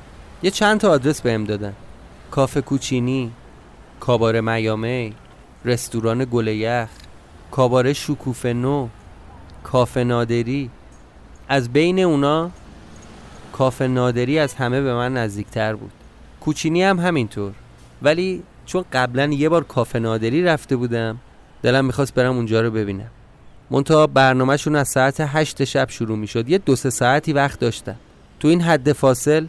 یه 0.43 0.51
چند 0.51 0.81
تا 0.81 0.91
آدرس 0.91 1.21
بهم 1.21 1.45
دادن. 1.45 1.73
کافه 2.31 2.61
کوچینی 2.61 3.31
کاباره 4.01 4.41
میامی 4.41 5.15
رستوران 5.65 6.25
گل 6.25 6.47
یخ 6.47 6.89
کاباره 7.51 7.93
شکوفه 7.93 8.53
نو 8.53 8.89
کافه 9.65 10.05
نادری. 10.05 10.71
از 11.49 11.73
بین 11.73 11.99
اونا 11.99 12.51
کافه 13.59 13.87
نادری 13.87 14.39
از 14.39 14.55
همه 14.55 14.81
به 14.81 14.95
من 14.95 15.15
نزدیکتر 15.15 15.75
بود. 15.75 15.91
کوچینی 16.41 16.83
هم 16.83 17.01
همینطور. 17.01 17.53
ولی 18.03 18.43
چون 18.67 18.85
قبلا 18.93 19.25
یه 19.25 19.49
بار 19.49 19.65
کافه 19.65 19.99
نادری 19.99 20.43
رفته 20.43 20.77
بودم 20.77 21.19
دلم 21.63 21.85
می‌خواست 21.85 22.15
برم 22.15 22.37
اونجا 22.37 22.61
رو 22.61 22.71
ببینم. 22.71 23.11
منتها 23.71 24.07
برنامهشون 24.07 24.77
از 24.77 24.89
ساعت 24.89 25.17
هشت 25.21 25.65
شب 25.65 25.91
شروع 25.91 26.19
می‌شد. 26.19 26.49
یه 26.49 26.59
دو 26.59 26.77
سه 26.77 26.91
ساعتی 26.91 27.33
وقت 27.33 27.61
داشتم. 27.61 27.97
تو 28.41 28.49
این 28.49 28.61
حد 28.61 28.93
فاصل 28.93 29.47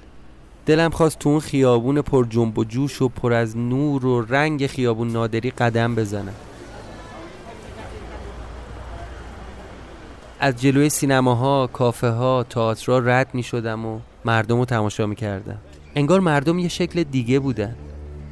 دلم 0.66 0.90
خواست 0.90 1.20
تو 1.20 1.30
اون 1.30 1.40
خیابون 1.40 2.02
پر 2.02 2.26
جنب 2.30 2.58
و 2.58 2.64
جوش 2.64 3.02
و 3.02 3.10
پر 3.10 3.34
از 3.34 3.58
نور 3.58 4.06
و 4.06 4.22
رنگ 4.22 4.68
خیابون 4.68 5.12
نادری 5.12 5.50
قدم 5.50 5.96
بزنم. 5.96 6.34
از 10.40 10.62
جلوی 10.62 10.90
سینماها، 10.90 11.68
کافه 11.68 12.10
ها، 12.10 12.46
تئاترها 12.50 13.00
رد 13.00 13.30
می 13.34 13.44
شدم 13.44 13.86
و 13.86 14.00
مردم 14.26 14.58
رو 14.58 14.66
تماشا 14.66 15.06
می 15.06 15.16
کردم 15.16 15.58
انگار 15.96 16.20
مردم 16.20 16.60
یه 16.60 16.68
شکل 16.68 17.04
دیگه 17.04 17.40
بودن. 17.40 17.76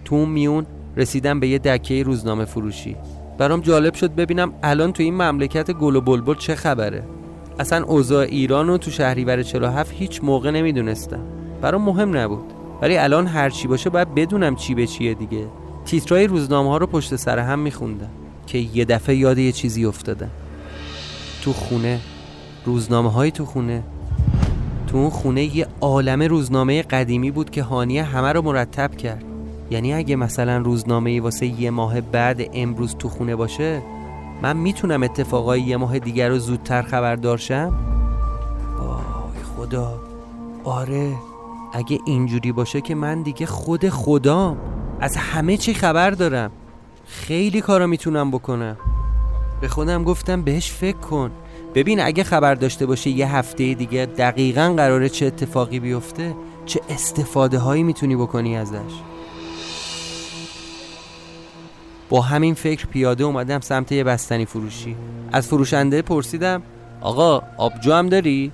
تو 0.06 0.16
اون 0.16 0.30
میون 0.30 0.66
رسیدم 0.98 1.40
به 1.40 1.48
یه 1.48 1.60
دکه 1.60 2.04
روزنامه 2.04 2.46
فروشی. 2.46 2.96
برام 3.38 3.62
جالب 3.62 3.94
شد 3.94 4.16
ببینم 4.16 4.54
الان 4.64 4.94
تو 4.94 5.04
این 5.04 5.14
مملکت 5.14 5.72
گل 5.72 5.96
و 5.96 6.02
بلبل 6.02 6.36
چه 6.36 6.56
خبره. 6.56 7.04
اصلا 7.60 7.86
اوضاع 7.86 8.26
ایران 8.26 8.68
رو 8.68 8.78
تو 8.78 8.92
شهریور 8.92 9.44
47 9.44 9.92
هیچ 9.94 10.24
موقع 10.24 10.52
نمی‌دونستم. 10.52 11.24
برام 11.62 11.82
مهم 11.82 12.18
نبود. 12.18 12.54
ولی 12.82 12.98
الان 12.98 13.28
هر 13.28 13.50
چی 13.50 13.68
باشه 13.68 13.90
باید 13.90 14.16
بدونم 14.16 14.56
چی 14.56 14.76
به 14.76 14.88
چیه 14.88 15.14
دیگه. 15.14 15.48
تیترای 15.86 16.28
روزنامه 16.28 16.70
ها 16.70 16.78
رو 16.78 16.88
پشت 16.88 17.16
سر 17.16 17.40
هم 17.40 17.60
میخوندم 17.60 18.10
که 18.48 18.58
یه 18.58 18.86
دفعه 18.86 19.16
یاد 19.16 19.38
یه 19.38 19.52
چیزی 19.52 19.86
افتادم. 19.86 20.30
تو 21.46 21.54
خونه 21.54 22.00
روزنامه 22.66 23.12
های 23.12 23.32
تو 23.32 23.46
خونه. 23.46 23.84
تو 24.88 24.98
اون 24.98 25.10
خونه 25.10 25.58
یه 25.58 25.68
عالم 25.82 26.22
روزنامه 26.22 26.82
قدیمی 26.82 27.32
بود 27.32 27.50
که 27.50 27.64
هانیه 27.64 28.04
همه 28.04 28.32
رو 28.34 28.42
مرتب 28.42 28.96
کرد. 28.96 29.24
یعنی 29.72 29.94
اگه 29.94 30.16
مثلا 30.16 30.58
روزنامه 30.58 31.22
واسه 31.22 31.46
یه 31.46 31.70
ماه 31.70 32.02
بعد 32.02 32.42
امروز 32.54 32.96
تو 32.96 33.10
خونه 33.10 33.36
باشه 33.36 33.82
من 34.42 34.58
می‌تونم 34.58 35.04
اتفاقای 35.04 35.62
یه 35.62 35.78
ماه 35.78 36.00
دیگر 36.00 36.30
رو 36.30 36.40
زودتر 36.40 36.82
خبر 36.82 37.16
دارشم؟ 37.16 37.76
وای 38.80 39.44
خدا. 39.56 40.00
آره 40.64 41.14
اگه 41.74 42.00
اینجوری 42.06 42.52
باشه 42.52 42.82
که 42.82 42.96
من 42.96 43.22
دیگه 43.22 43.46
خود 43.46 43.90
خدام. 43.90 44.58
از 45.00 45.16
همه 45.16 45.58
چی 45.58 45.74
خبر 45.74 46.12
دارم. 46.12 46.52
خیلی 47.06 47.62
کارا 47.62 47.88
می‌تونم 47.88 48.32
بکنم. 48.32 48.78
به 49.66 49.70
خودم 49.70 50.04
گفتم 50.04 50.42
بهش 50.42 50.72
فکر 50.72 50.98
کن. 50.98 51.32
ببین 51.76 52.00
اگه 52.00 52.24
خبر 52.24 52.56
داشته 52.56 52.86
باشه 52.86 53.10
یه 53.10 53.36
هفته 53.36 53.74
دیگه 53.74 54.06
دقیقا 54.06 54.74
قراره 54.78 55.10
چه 55.10 55.26
اتفاقی 55.26 55.80
بیفته 55.80 56.36
چه 56.66 56.82
استفاده 56.90 57.60
هایی 57.60 57.84
می‌تونی 57.84 58.16
بکنی 58.16 58.58
ازش. 58.58 58.94
با 62.10 62.22
همین 62.22 62.54
فکر 62.54 62.86
پیاده 62.86 63.24
اومدم 63.24 63.60
سمت 63.60 63.92
یه 63.92 64.04
بستنی 64.04 64.46
فروشی. 64.46 64.96
از 65.32 65.48
فروشنده 65.48 66.02
پرسیدم 66.02 66.62
آقا 67.02 67.42
آبجو 67.58 67.94
هم 67.94 68.10
داری؟ 68.10 68.52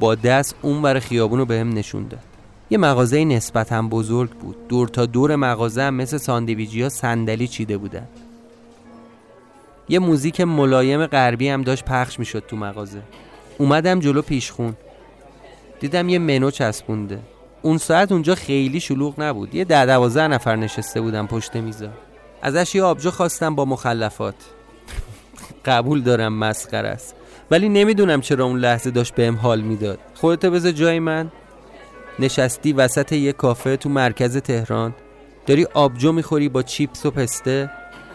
با 0.00 0.14
دست 0.14 0.54
اون 0.62 0.82
بر 0.82 0.98
خیابون 0.98 1.38
رو 1.38 1.44
بهم 1.44 1.68
نشون 1.68 2.08
داد. 2.08 2.20
یه 2.70 2.78
مغازه 2.78 3.24
نسبتا 3.24 3.82
بزرگ 3.82 4.30
بود. 4.30 4.68
دور 4.68 4.88
تا 4.88 5.06
دور 5.06 5.36
مغازه 5.36 5.82
هم 5.82 5.94
مثل 5.94 6.16
ساندویجی 6.16 6.82
ها 6.82 6.88
صندلی 6.88 7.48
چیده 7.48 7.78
بودن. 7.78 8.08
یه 9.88 9.98
موزیک 9.98 10.40
ملایم 10.40 11.06
غربی 11.06 11.48
هم 11.48 11.62
داشت 11.62 11.84
پخش 11.84 12.18
می‌شد 12.18 12.44
تو 12.48 12.56
مغازه. 12.56 13.02
اومدم 13.58 14.00
جلو 14.00 14.22
پیشخون. 14.22 14.76
دیدم 15.80 16.08
یه 16.08 16.18
منو 16.18 16.50
چسبونده. 16.50 17.18
اون 17.62 17.78
ساعت 17.78 18.12
اونجا 18.12 18.34
خیلی 18.34 18.80
شلوغ 18.80 19.20
نبود. 19.20 19.54
یه 19.54 19.64
ده 19.64 19.86
دوازده 19.86 20.28
نفر 20.28 20.56
نشسته 20.56 21.00
بودم 21.00 21.26
پشت 21.26 21.56
میزا 21.56 21.88
ازش 22.42 22.74
یه 22.74 22.82
آبجو 22.82 23.10
خواستم 23.10 23.54
با 23.54 23.64
مخلفات. 23.64 24.34
قبول 25.66 26.02
دارم 26.02 26.32
مسخر 26.32 26.86
است. 26.86 27.14
ولی 27.50 27.68
نمی‌دونم 27.68 28.20
چرا 28.20 28.44
اون 28.44 28.58
لحظه 28.58 28.90
داشت 28.90 29.14
بهم 29.14 29.36
حال 29.36 29.60
می‌داد. 29.60 29.98
خودتو 30.14 30.50
بذار 30.50 30.72
جای 30.72 30.98
من. 30.98 31.30
نشستی 32.18 32.72
وسط 32.72 33.12
یه 33.12 33.32
کافه 33.32 33.76
تو 33.76 33.88
مرکز 33.88 34.36
تهران. 34.36 34.94
داری 35.46 35.66
آبجو 35.74 36.12
می‌خوری 36.12 36.48
با 36.48 36.62
چیپس 36.62 37.06
و 37.06 37.10
پسته؟ 37.10 37.70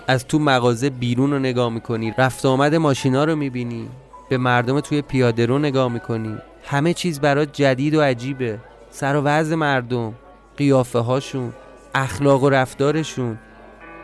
از 0.08 0.28
تو 0.28 0.40
مغازه 0.40 0.90
بیرون 0.90 1.32
رو 1.32 1.40
نگاه 1.40 1.70
می‌کنی. 1.70 2.14
رفت 2.18 2.46
آمد 2.46 2.76
ماشینا 2.76 3.24
رو 3.24 3.36
می‌بینی. 3.36 3.90
به 4.30 4.38
مردم 4.38 4.80
توی 4.80 5.02
پیاده 5.02 5.46
رو 5.46 5.60
نگاه 5.60 5.92
می‌کنی. 5.92 6.38
همه 6.66 6.94
چیز 6.94 7.20
برات 7.20 7.54
جدید 7.54 7.96
و 7.96 8.02
عجیبه. 8.02 8.60
سر 8.92 9.16
و 9.16 9.22
وضع 9.22 9.56
مردم 9.56 10.14
قیافه 10.58 11.00
هاشون 11.00 11.54
اخلاق 11.96 12.44
و 12.44 12.50
رفتارشون. 12.50 13.38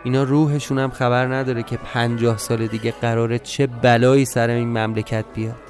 اینا 0.04 0.24
روحشون 0.24 0.80
هم 0.80 0.90
خبر 0.90 1.34
نداره 1.34 1.64
که 1.64 1.78
پنجاه 1.78 2.38
سال 2.38 2.68
دیگه 2.68 2.92
قراره 2.92 3.40
چه 3.40 3.68
بلایی 3.68 4.26
سر 4.26 4.50
این 4.50 4.68
مملکت 4.68 5.26
بیاد. 5.36 5.69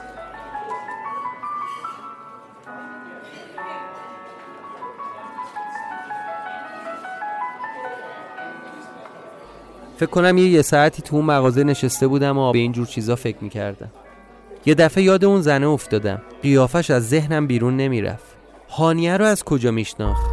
فکر 10.00 10.10
کنم 10.10 10.38
یه 10.38 10.50
یه 10.50 10.62
ساعتی 10.62 11.02
تو 11.02 11.16
اون 11.16 11.26
مغازه 11.26 11.64
نشسته 11.64 12.08
بودم 12.08 12.38
و 12.38 12.52
به 12.52 12.60
اینجور 12.60 12.86
چیزا 12.86 13.16
فکر 13.16 13.38
می‌کردم. 13.42 13.92
یه 14.66 14.76
دفعه 14.76 15.04
یاد 15.04 15.26
اون 15.26 15.42
زنه 15.42 15.68
افتادم. 15.68 16.22
قیافش 16.42 16.92
از 16.92 17.10
ذهنم 17.10 17.48
بیرون 17.48 17.78
نمی‌رفت. 17.78 18.26
هانیه 18.70 19.18
رو 19.18 19.26
از 19.26 19.44
کجا 19.44 19.72
میشناخت؟ 19.72 20.32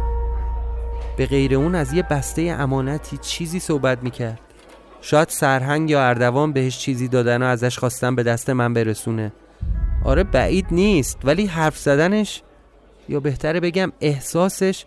به 1.17 1.25
غیر 1.25 1.55
اون 1.55 1.75
از 1.75 1.93
یه 1.93 2.03
بسته 2.03 2.41
امانتی 2.41 3.17
چیزی 3.17 3.59
صحبت 3.59 4.03
می‌کرد. 4.03 4.39
شاید 5.01 5.29
سرهنگ 5.29 5.89
یا 5.89 6.07
اردوان 6.07 6.51
بهش 6.51 6.77
چیزی 6.77 7.07
دادن 7.07 7.43
و 7.43 7.45
ازش 7.45 7.79
خواستن 7.79 8.15
به 8.15 8.23
دست 8.23 8.49
من 8.49 8.73
برسونه. 8.73 9.31
آره 10.05 10.23
بعید 10.23 10.67
نیست 10.71 11.17
ولی 11.23 11.45
حرف 11.45 11.77
زدنش 11.77 12.41
یا 13.09 13.19
بهتره 13.19 13.59
بگم 13.59 13.91
احساسش 14.01 14.85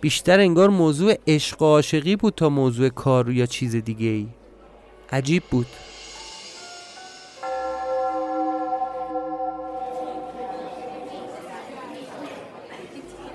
بیشتر 0.00 0.40
انگار 0.40 0.70
موضوع 0.70 1.14
عشق 1.26 1.62
و 1.62 1.64
عاشقی 1.64 2.16
بود 2.16 2.34
تا 2.34 2.48
موضوع 2.48 2.88
کار 2.88 3.30
یا 3.30 3.46
چیز 3.46 3.76
دیگه 3.76 4.06
ای. 4.06 4.26
عجیب 5.12 5.42
بود. 5.50 5.66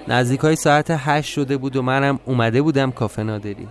نزدیک 0.08 0.40
های 0.40 0.56
ساعت 0.56 0.86
هشت 0.90 1.32
شده 1.32 1.58
بود 1.58 1.76
و 1.76 1.82
منم 1.82 2.20
اومده 2.26 2.62
بودم 2.62 2.92
کافه 2.92 3.24
نادری. 3.24 3.68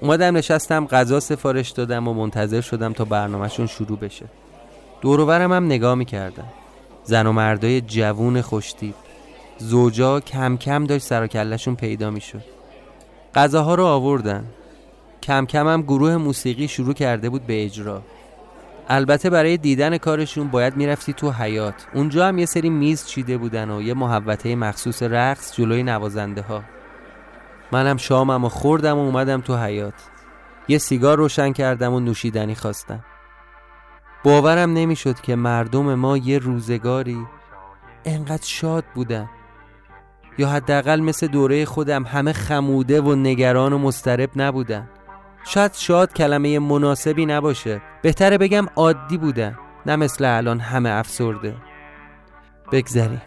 اومدم 0.00 0.36
نشستم 0.36 0.86
غذا 0.86 1.20
سفارش 1.20 1.70
دادم 1.70 2.08
و 2.08 2.14
منتظر 2.14 2.60
شدم 2.60 2.92
تا 2.92 3.04
برنامهشون 3.04 3.66
شروع 3.66 3.98
بشه. 3.98 4.26
دوروبرم 5.00 5.52
هم 5.52 5.66
نگاه 5.66 5.94
می‌کردم. 5.94 6.46
زن 7.04 7.26
و 7.26 7.32
مردای 7.32 7.80
جوون 7.80 8.40
خوشتیب 8.40 8.94
زوجا 9.62 10.20
کم 10.20 10.56
کم 10.56 10.84
داشت 10.84 11.06
سر 11.06 11.26
کلشون 11.26 11.76
پیدا 11.76 12.10
می‌شد. 12.10 12.42
غذاها 13.34 13.74
رو 13.74 13.84
آوردن. 13.84 14.44
کم 15.22 15.46
کم 15.46 15.68
هم 15.68 15.82
گروه 15.82 16.16
موسیقی 16.16 16.68
شروع 16.68 16.94
کرده 16.94 17.30
بود 17.30 17.46
به 17.46 17.64
اجرا. 17.64 18.02
البته 18.88 19.30
برای 19.30 19.56
دیدن 19.56 19.98
کارشون 19.98 20.48
باید 20.48 20.76
می‌رفتی 20.76 21.12
تو 21.12 21.30
حیات 21.30 21.74
اونجا 21.94 22.28
هم 22.28 22.38
یه 22.38 22.46
سری 22.46 22.70
میز 22.70 23.06
چیده 23.06 23.38
بودن 23.38 23.70
و 23.70 23.82
یه 23.82 23.94
محوطه 23.94 24.56
مخصوص 24.56 25.02
رقص 25.02 25.56
جلوی 25.56 25.82
نوازنده 25.82 26.42
ها 26.42 26.62
منم 27.72 27.96
شامم 27.96 28.44
و 28.44 28.48
خوردم 28.48 28.96
و 28.96 29.00
اومدم 29.00 29.40
تو 29.40 29.56
حیات 29.56 29.94
یه 30.68 30.78
سیگار 30.78 31.18
روشن 31.18 31.52
کردم 31.52 31.94
و 31.94 32.00
نوشیدنی 32.00 32.54
خواستم. 32.54 33.04
باورم 34.24 34.72
نمی‌شد 34.72 35.20
که 35.20 35.36
مردم 35.36 35.94
ما 35.94 36.16
یه 36.16 36.38
روزگاری 36.38 37.26
انقدر 38.04 38.46
شاد 38.46 38.84
بودن. 38.94 39.30
یا 40.38 40.48
حداقل 40.48 41.00
مثل 41.00 41.26
دوره 41.26 41.64
خودم 41.64 42.04
همه 42.04 42.32
خموده 42.32 43.00
و 43.00 43.14
نگران 43.14 43.72
و 43.72 43.78
مسترب 43.78 44.30
نبودن. 44.36 44.88
شاید 45.44 45.74
شاد 45.74 46.12
کلمه 46.12 46.58
مناسبی 46.58 47.26
نباشه. 47.26 47.82
بهتره 48.02 48.38
بگم 48.38 48.66
عادی 48.76 49.18
بودن 49.18 49.58
نه 49.86 49.96
مثل 49.96 50.24
الان 50.24 50.60
همه 50.60 50.90
افسرده. 50.90 51.54
بگذریم. 52.72 53.22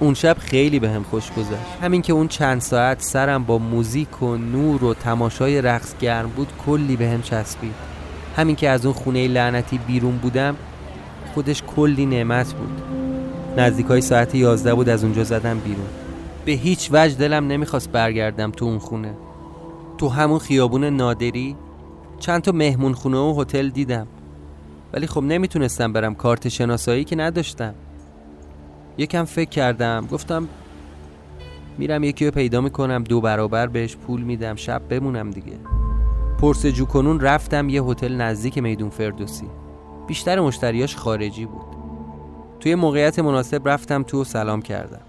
اون 0.00 0.14
شب 0.14 0.38
خیلی 0.38 0.78
به 0.78 0.90
هم 0.90 1.02
خوش 1.02 1.32
گذشت. 1.32 1.82
همین 1.82 2.02
که 2.02 2.12
اون 2.12 2.28
چند 2.28 2.60
ساعت 2.60 3.02
سرم 3.02 3.44
با 3.44 3.58
موزیک 3.58 4.22
و 4.22 4.36
نور 4.36 4.84
و 4.84 4.94
تماشای 4.94 5.62
رقص 5.62 5.98
گرم 5.98 6.28
بود 6.28 6.52
کلی 6.66 6.96
به 6.96 7.08
هم 7.08 7.22
چسبید. 7.22 7.97
همین 8.38 8.56
که 8.56 8.68
از 8.68 8.86
اون 8.86 8.94
خونه 8.94 9.28
لعنتی 9.28 9.78
بیرون 9.78 10.16
بودم 10.16 10.56
خودش 11.34 11.62
کلی 11.62 12.06
نعمت 12.06 12.54
بود. 12.54 12.82
نزدیک 13.56 13.86
های 13.86 14.00
ساعت 14.00 14.34
11 14.34 14.74
بود 14.74 14.88
از 14.88 15.04
اونجا 15.04 15.24
زدم 15.24 15.58
بیرون. 15.58 15.86
به 16.44 16.52
هیچ 16.52 16.88
وجه 16.92 17.14
دلم 17.14 17.46
نمی‌خواست 17.46 17.92
برگردم 17.92 18.50
تو 18.50 18.64
اون 18.64 18.78
خونه. 18.78 19.14
تو 19.98 20.08
همون 20.08 20.38
خیابون 20.38 20.84
نادری 20.84 21.56
چند 22.18 22.42
تا 22.42 22.52
مهمون 22.52 22.92
خونه 22.92 23.18
و 23.18 23.40
هتل 23.40 23.68
دیدم. 23.68 24.06
ولی 24.92 25.06
خب 25.06 25.22
نمی‌تونستم 25.22 25.92
برم 25.92 26.14
کارت 26.14 26.48
شناسایی 26.48 27.04
که 27.04 27.16
نداشتم. 27.16 27.74
یکم 28.98 29.24
فکر 29.24 29.50
کردم 29.50 30.06
گفتم 30.12 30.48
میرم 31.78 32.04
یکی 32.04 32.24
رو 32.24 32.30
پیدا 32.30 32.60
می‌کنم 32.60 33.04
دو 33.04 33.20
برابر 33.20 33.66
بهش 33.66 33.96
پول 33.96 34.20
میدم 34.20 34.54
شب 34.54 34.82
بمونم 34.88 35.30
دیگه. 35.30 35.56
پرسجو 36.38 36.86
کنون 36.86 37.20
رفتم 37.20 37.68
یه 37.68 37.82
هتل 37.82 38.14
نزدیک 38.14 38.58
میدون 38.58 38.90
فردوسی. 38.90 39.48
بیشتر 40.06 40.40
مشتریاش 40.40 40.96
خارجی 40.96 41.46
بود. 41.46 41.66
توی 42.60 42.74
موقعیت 42.74 43.18
مناسب 43.18 43.68
رفتم 43.68 44.02
تو 44.02 44.20
و 44.20 44.24
سلام 44.24 44.62
کردم. 44.62 45.00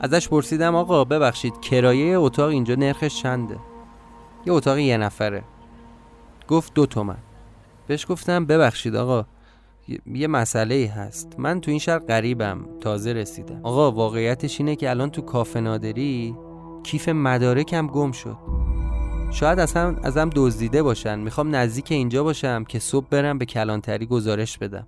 ازش 0.00 0.28
پرسیدم 0.28 0.74
آقا 0.74 1.04
ببخشید 1.04 1.60
کرایه 1.60 2.18
اتاق 2.18 2.48
اینجا 2.48 2.74
نرخش 2.74 3.22
چنده؟ 3.22 3.56
یه 4.46 4.52
اتاق 4.52 4.78
یه 4.78 4.96
نفره. 4.96 5.42
گفت 6.48 6.74
دو 6.74 6.86
تومن. 6.86 7.18
بهش 7.86 8.06
گفتم 8.08 8.44
ببخشید 8.44 8.96
آقا 8.96 9.24
یه 10.06 10.26
مسئله 10.26 10.92
هست. 10.96 11.34
من 11.38 11.60
تو 11.60 11.70
این 11.70 11.80
شهر 11.80 11.98
غریبم 11.98 12.64
تازه 12.80 13.12
رسیدم. 13.12 13.60
آقا 13.62 13.92
واقعیتش 13.92 14.60
اینه 14.60 14.76
که 14.76 14.90
الان 14.90 15.10
تو 15.10 15.22
کافه 15.22 15.60
نادری 15.60 16.34
کیف 16.82 17.08
مدارکم 17.08 17.86
گم 17.86 18.12
شد. 18.12 18.36
شاید 19.32 19.58
اصلا 19.58 19.96
ازم 20.02 20.30
دزدیده 20.34 20.82
باشن. 20.82 21.18
می‌خوام 21.18 21.56
نزدیک 21.56 21.92
اینجا 21.92 22.24
باشم 22.24 22.64
که 22.64 22.78
صبح 22.78 23.06
برم 23.10 23.38
به 23.38 23.44
کلانتری 23.44 24.06
گزارش 24.06 24.58
بدم. 24.58 24.86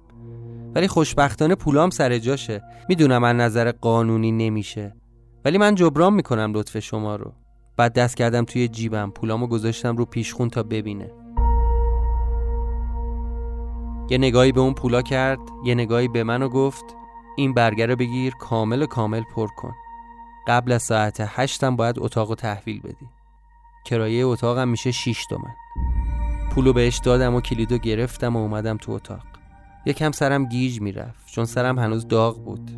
ولی 0.75 0.89
خوشبختانه 0.89 1.55
پولام 1.55 1.91
سر 1.91 2.19
جاشه. 2.19 2.63
می‌دونم 2.89 3.19
من 3.19 3.37
نظر 3.37 3.73
قانونی 3.73 4.33
نمیشه. 4.33 4.97
ولی 5.45 5.59
من 5.59 5.75
جبران 5.75 6.15
می‌کنم 6.15 6.53
لطف 6.55 6.79
شما 6.79 7.17
رو. 7.17 7.33
بعد 7.77 7.93
دست 7.93 8.17
کردم 8.17 8.45
توی 8.45 8.69
جیبم. 8.69 9.11
پولامو 9.11 9.47
گذاشتم 9.47 9.97
رو 9.97 10.05
پیشخون 10.05 10.51
تا 10.51 10.63
ببینه. 10.63 11.11
یه 14.11 14.19
نگاهی 14.19 14.53
به 14.53 14.61
اون 14.61 14.75
پولا 14.75 15.03
کرد. 15.03 15.39
یه 15.65 15.75
نگاهی 15.75 16.09
به 16.09 16.25
من 16.25 16.43
و 16.43 16.49
گفت. 16.49 16.85
این 17.37 17.55
برگر 17.55 17.87
رو 17.87 17.97
بگیر 17.97 18.33
کامل 18.41 18.87
کامل 18.87 19.23
پر 19.35 19.49
کن. 19.57 19.73
قبل 20.47 20.73
از 20.73 20.83
ساعت 20.83 21.17
هشتم 21.21 21.77
باید 21.77 21.99
اتاق 21.99 22.35
تحویل 22.35 22.81
بدی. 22.81 23.09
کرایه 23.85 24.27
اتاقم 24.27 24.69
میشه 24.69 24.91
6 24.91 25.27
تومن. 25.27 25.55
پولو 26.51 26.73
بهش 26.73 26.99
دادم 26.99 27.35
و 27.35 27.41
کلیدو 27.41 27.79
گرفتم 27.79 28.37
و 28.37 28.39
اومدم 28.39 28.77
تو 28.77 28.93
اتاق. 28.93 29.23
یکم 29.87 30.13
سرم 30.13 30.45
گیج 30.45 30.81
می‌رفت 30.81 31.27
چون 31.27 31.45
سرم 31.45 31.79
هنوز 31.79 32.09
داغ 32.09 32.45
بود. 32.45 32.71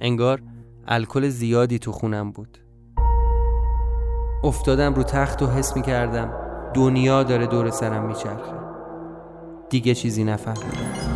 انگار 0.00 0.42
الکل 0.88 1.28
زیادی 1.28 1.78
تو 1.78 1.92
خونم 1.92 2.32
بود. 2.32 2.58
افتادم 4.44 4.94
رو 4.94 5.02
تخت 5.02 5.42
و 5.42 5.46
حس 5.46 5.76
می‌کردم 5.76 6.32
دنیا 6.74 7.22
داره 7.22 7.46
دور 7.46 7.70
سرم 7.70 8.06
میچرخه. 8.06 8.56
دیگه 9.70 9.94
چیزی 9.94 10.24
نفهمیدم. 10.24 11.15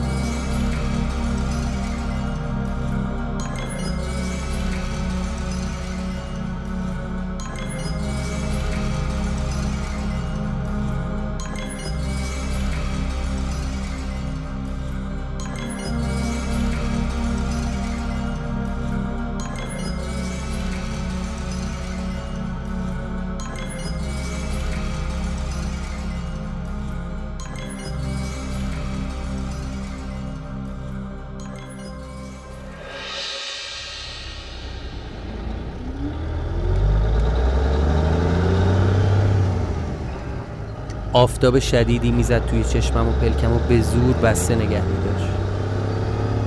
آفتاب 41.12 41.58
شدیدی 41.58 42.10
می‌زد 42.10 42.46
توی 42.46 42.64
چشمم 42.64 43.08
و 43.08 43.12
پلکم 43.12 43.52
و 43.52 43.58
به 43.68 43.80
زور 43.80 44.14
بسته 44.14 44.54
نگه 44.54 44.82
میداشت. 44.82 45.34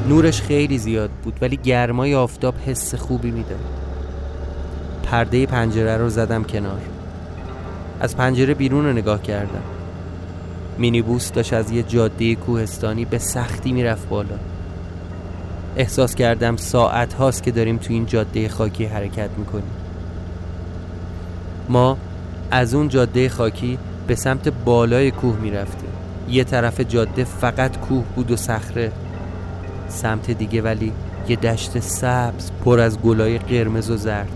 نورش 0.10 0.41
خیلی 0.41 0.78
زیاد 0.78 1.10
بود 1.10 1.38
ولی 1.41 1.58
گرمای 1.58 2.15
آفتاب 2.15 2.56
حس 2.65 2.95
خوبی 2.95 3.32
می‌داد. 3.32 3.60
پرده 5.04 5.45
پنجره 5.45 5.97
رو 5.97 6.10
زدم 6.10 6.43
کنار. 6.43 6.82
از 7.99 8.17
پنجره 8.17 8.54
بیرون 8.54 8.86
رو 8.86 8.93
نگاه 8.93 9.21
کردم. 9.21 9.63
مینیبوس 10.78 11.32
داشت 11.32 11.54
از 11.54 11.71
یه 11.71 11.84
جاده 11.84 12.36
کوهستانی 12.36 13.06
به 13.06 13.17
سختی 13.17 13.71
می‌رفت 13.71 14.10
بالا. 14.10 14.36
احساس 15.78 16.15
کردم 16.15 16.58
ساعت 16.58 17.13
هاست 17.13 17.43
که 17.43 17.52
داریم 17.52 17.78
تو 17.78 17.93
این 17.93 18.06
جاده 18.06 18.49
خاکی 18.49 18.86
حرکت 18.86 19.30
می‌کنیم. 19.38 19.71
ما 21.69 21.97
از 22.52 22.73
اون 22.73 22.89
جاده 22.89 23.30
خاکی 23.30 23.78
به 24.07 24.15
سمت 24.15 24.49
بالای 24.49 25.11
کوه 25.11 25.35
می‌رفتیم 25.39 25.89
یه 26.29 26.43
طرف 26.43 26.79
جاده 26.79 27.23
فقط 27.23 27.77
کوه 27.77 28.03
بود 28.15 28.31
و 28.31 28.35
صخره. 28.35 28.91
سمت 29.89 30.31
دیگه 30.31 30.61
ولی 30.61 30.91
یه 31.27 31.35
دشت 31.35 31.79
سبز 31.79 32.51
پر 32.65 32.79
از 32.79 32.99
گلای 32.99 33.37
قرمز 33.37 33.89
و 33.89 33.97
زرد. 33.97 34.31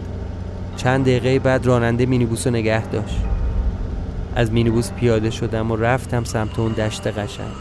چند 0.78 1.02
دقیقه 1.06 1.40
بعد 1.40 1.66
راننده 1.66 2.06
مینیبوس 2.06 2.48
رو 2.48 2.54
نگه 2.54 2.86
داشت. 2.86 3.22
از 4.36 4.52
مینیبوس 4.52 4.92
پیاده 4.92 5.30
شدم 5.30 5.72
و 5.72 5.76
رفتم 5.76 6.24
سمت 6.24 6.60
اون 6.60 6.72
دشت 6.72 7.08
قشنگ. 7.08 7.56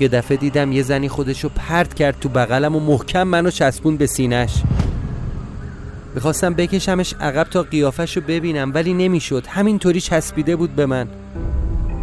یه 0.00 0.08
دفعه 0.08 0.36
دیدم 0.36 0.72
یه 0.72 0.82
زنی 0.82 1.08
خودشو 1.08 1.48
پرت 1.48 1.94
کرد 1.94 2.20
تو 2.20 2.28
بغلم 2.28 2.76
و 2.76 2.80
محکم 2.80 3.22
منو 3.22 3.50
چسبون 3.50 3.96
به 3.96 4.06
سینش 4.06 4.62
می‌خواستم 6.14 6.54
بکشمش 6.54 7.14
عقب 7.20 7.44
تا 7.44 7.62
قیافش 7.62 8.16
رو 8.16 8.22
ببینم 8.28 8.74
ولی 8.74 8.94
نمی‌شد. 8.94 9.46
همینطوری 9.46 10.00
چسبیده 10.00 10.56
بود 10.56 10.76
به 10.76 10.86
من. 10.86 11.08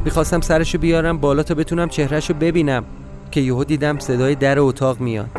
می‌خواستم 0.05 0.41
سرشو 0.41 0.77
بیارم 0.77 1.17
بالا 1.17 1.43
تا 1.43 1.55
بتونم 1.55 1.89
چهرش 1.89 2.29
رو 2.29 2.35
ببینم 2.35 2.83
که 3.31 3.41
یهو 3.41 3.63
دیدم 3.63 3.99
صدای 3.99 4.35
در 4.35 4.59
اتاق 4.59 4.99
میاد. 4.99 5.29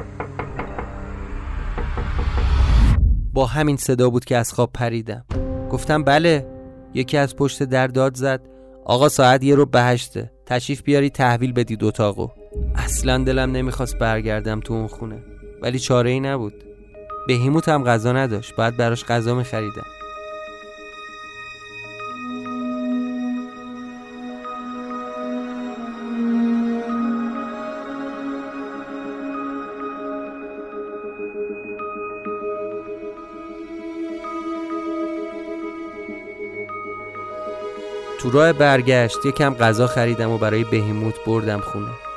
با 3.33 3.47
همین 3.47 3.77
صدا 3.77 4.11
بود 4.11 4.25
که 4.25 4.37
از 4.37 4.53
خواب 4.53 4.71
پریدم. 4.75 5.25
گفتم 5.71 6.05
بله. 6.05 6.47
یکی 6.95 7.17
از 7.17 7.37
پشت 7.37 7.63
در 7.63 7.87
داد 7.87 8.15
زد. 8.15 8.41
آقا 8.85 9.09
ساعت 9.09 9.45
یه 9.45 9.55
رو 9.55 9.67
به 9.67 9.99
تشریف 10.47 10.83
بیاری 10.83 11.11
تحویل 11.11 11.53
بدید 11.53 11.85
اتاقو. 11.85 12.29
اصلا 12.75 13.25
دلم 13.25 13.53
نمی‌خواست 13.53 13.99
برگردم 13.99 14.61
تو 14.61 14.75
اون 14.75 14.87
خونه. 14.87 15.23
ولی 15.63 15.79
چاره 15.79 16.11
ای 16.11 16.21
نبود. 16.21 16.72
بهیموت 17.27 17.69
هم 17.69 17.85
غذا 17.85 18.13
نداشت. 18.13 18.55
باید 18.55 18.77
براش 18.77 19.05
غذا 19.05 19.35
میخریدم 19.35 19.87
تو 38.23 38.31
راه 38.31 38.53
برگشت 38.53 39.27
یکم 39.27 39.55
غذا 39.55 39.87
خریدم 39.87 40.31
و 40.31 40.39
برای 40.39 40.65
بهیموت 40.65 41.15
بردم 41.27 41.61
خونه. 41.61 42.12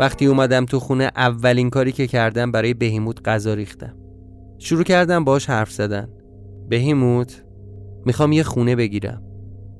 وقتی 0.00 0.26
اومدم 0.26 0.64
تو 0.64 0.80
خونه 0.80 1.10
اولین 1.16 1.70
کاری 1.70 1.92
که 1.92 2.06
کردم 2.06 2.52
برای 2.52 2.74
بهیموت 2.74 3.28
غذا 3.28 3.54
ریختم. 3.54 3.96
شروع 4.58 4.82
کردم 4.82 5.24
باش 5.24 5.50
حرف 5.50 5.72
زدن. 5.72 6.08
بهیموت 6.68 7.44
می‌خوام 8.06 8.32
یه 8.32 8.42
خونه 8.42 8.76
بگیرم. 8.76 9.22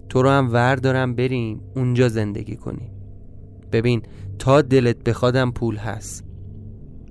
تو 0.08 0.22
رو 0.22 0.28
هم 0.30 0.52
ور 0.52 0.76
دارم 0.76 1.14
بریم 1.14 1.60
اونجا 1.76 2.08
زندگی 2.08 2.56
کنیم. 2.56 2.92
ببین 3.72 4.02
تا 4.38 4.62
دلت 4.62 5.04
بخوادم 5.04 5.50
پول 5.50 5.76
هست. 5.76 6.24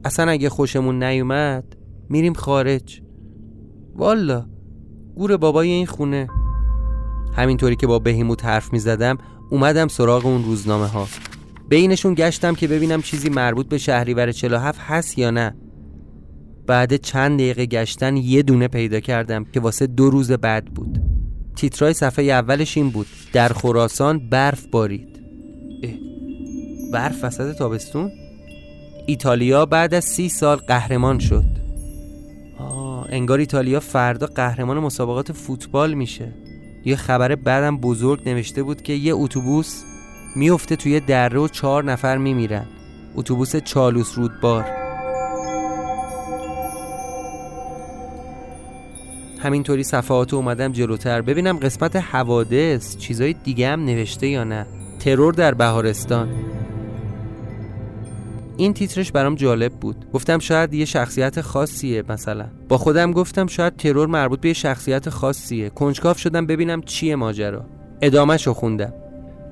اصلا 0.05 0.31
اگه 0.31 0.49
خوشمون 0.49 1.03
نیومد 1.03 1.75
میریم 2.09 2.33
خارج. 2.33 3.01
والا 3.95 4.45
گور 5.15 5.37
بابای 5.37 5.69
این 5.69 5.85
خونه. 5.85 6.27
همینطوری 7.33 7.75
که 7.75 7.87
با 7.87 7.99
بهیموت 7.99 8.45
حرف 8.45 8.73
می‌زدم 8.73 9.17
اومدم 9.51 9.87
سراغ 9.87 10.25
اون 10.25 10.43
روزنامه 10.43 10.87
ها 10.87 11.07
بینشون 11.69 12.13
گشتم 12.13 12.55
که 12.55 12.67
ببینم 12.67 13.01
چیزی 13.01 13.29
مربوط 13.29 13.69
به 13.69 13.77
شهریور 13.77 14.31
47 14.31 14.79
هست 14.79 15.17
یا 15.17 15.31
نه. 15.31 15.55
بعد 16.67 16.95
چند 16.95 17.39
دقیقه 17.39 17.65
گشتن 17.65 18.17
یه 18.17 18.43
دونه 18.43 18.67
پیدا 18.67 18.99
کردم 18.99 19.43
که 19.43 19.59
واسه 19.59 19.87
دو 19.87 20.09
روز 20.09 20.31
بعد 20.31 20.65
بود. 20.65 21.01
تیترای 21.55 21.93
صفحه 21.93 22.25
اولش 22.25 22.77
این 22.77 22.89
بود 22.89 23.07
در 23.33 23.49
خراسان 23.49 24.29
برف 24.29 24.65
بارید. 24.65 25.19
برف 26.93 27.23
وسط 27.23 27.55
تابستون؟ 27.55 28.11
ایتالیا 29.07 29.65
بعد 29.65 29.93
از 29.93 30.05
سی 30.05 30.29
سال 30.29 30.57
قهرمان 30.57 31.19
شد. 31.19 31.45
آه 32.59 33.07
انگار 33.09 33.39
ایتالیا 33.39 33.79
فردا 33.79 34.27
قهرمان 34.27 34.79
مسابقات 34.79 35.31
فوتبال 35.31 35.93
میشه. 35.93 36.33
یه 36.85 36.95
خبر 36.95 37.35
بعدم 37.35 37.77
بزرگ 37.77 38.29
نوشته 38.29 38.63
بود 38.63 38.81
که 38.81 38.93
یه 38.93 39.13
اتوبوس 39.15 39.83
میفته 40.35 40.75
توی 40.75 40.99
دره 40.99 41.39
و 41.39 41.47
چهار 41.47 41.83
نفر 41.83 42.17
میمیرن. 42.17 42.65
اتوبوس 43.15 43.55
چالوس 43.55 44.17
رودبار. 44.17 44.65
همینطوری 49.39 49.83
صفحات 49.83 50.33
اومدم 50.33 50.71
جلوتر. 50.71 51.21
ببینم 51.21 51.57
قسمت 51.57 51.95
حوادث 51.95 52.97
چیزای 52.97 53.33
دیگه 53.33 53.69
هم 53.69 53.85
نوشته 53.85 54.27
یا 54.27 54.43
نه. 54.43 54.65
ترور 54.99 55.33
در 55.33 55.53
بهارستان. 55.53 56.29
این 58.57 58.73
تیترش 58.73 59.11
برام 59.11 59.35
جالب 59.35 59.73
بود. 59.73 60.05
گفتم 60.13 60.39
شاید 60.39 60.73
یه 60.73 60.85
شخصیت 60.85 61.41
خاصیه 61.41 62.03
مثلا. 62.09 62.45
با 62.69 62.77
خودم 62.77 63.11
گفتم 63.11 63.47
شاید 63.47 63.75
ترور 63.75 64.07
مربوط 64.07 64.39
به 64.39 64.47
یه 64.47 64.53
شخصیت 64.53 65.09
خاصیه. 65.09 65.69
کنجکاف 65.69 66.17
شدم 66.17 66.45
ببینم 66.45 66.81
چیه 66.81 67.15
ماجرا. 67.15 67.65
ادامهش 68.01 68.47
رو 68.47 68.53
خوندم. 68.53 68.93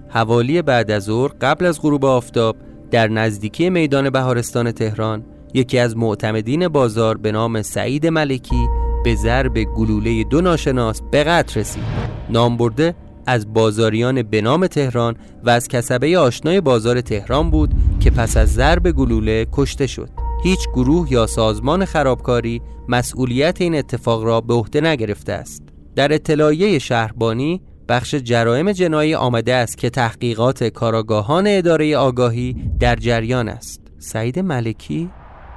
حوالی 0.10 0.62
بعد 0.62 0.92
از 0.92 1.04
ظهر 1.04 1.32
قبل 1.42 1.66
از 1.66 1.82
غروب 1.82 2.06
آفتاب 2.06 2.56
در 2.92 3.08
نزدیکی 3.08 3.70
میدان 3.70 4.10
بهارستان 4.10 4.72
تهران 4.72 5.24
یکی 5.54 5.80
از 5.80 5.98
معتمدین 5.98 6.68
بازار 6.68 7.18
به 7.18 7.32
نام 7.32 7.62
سعید 7.62 8.08
ملکی 8.08 8.68
به 9.04 9.16
ضرب 9.16 9.64
گلوله 9.64 10.24
دو 10.24 10.42
ناشناس 10.42 11.02
به 11.12 11.24
قتل 11.24 11.60
رسید. 11.60 11.84
نام 12.30 12.58
برده 12.58 12.96
از 13.26 13.54
بازاریان 13.54 14.24
به 14.24 14.42
نام 14.42 14.68
تهران 14.68 15.16
و 15.44 15.50
از 15.50 15.68
کسبه 15.68 16.20
آشنای 16.20 16.62
بازار 16.62 17.02
تهران 17.02 17.52
بود 17.52 17.74
که 18.00 18.12
پس 18.12 18.38
از 18.38 18.54
ضرب 18.54 18.92
گلوله 18.92 19.48
کشته 19.52 19.88
شد. 19.88 20.10
هیچ 20.44 20.70
گروه 20.74 21.14
یا 21.14 21.28
سازمان 21.28 21.86
خرابکاری 21.86 22.62
مسئولیت 22.88 23.62
این 23.62 23.76
اتفاق 23.76 24.24
را 24.24 24.42
به 24.42 24.54
عهده 24.54 24.82
نگرفته 24.82 25.34
است. 25.34 25.64
در 25.96 26.14
اطلاعیه 26.14 26.80
شهربانی 26.80 27.62
بخش 27.90 28.16
جرائم 28.16 28.72
جنایی 28.72 29.16
آمده 29.16 29.54
است 29.54 29.78
که 29.78 29.90
تحقیقات 29.90 30.64
کاراگاهان 30.64 31.46
اداره 31.48 31.98
آگاهی 31.98 32.56
در 32.80 32.96
جریان 32.96 33.50
است. 33.50 33.82
سعید 34.00 34.40
ملکی؟ 34.40 35.10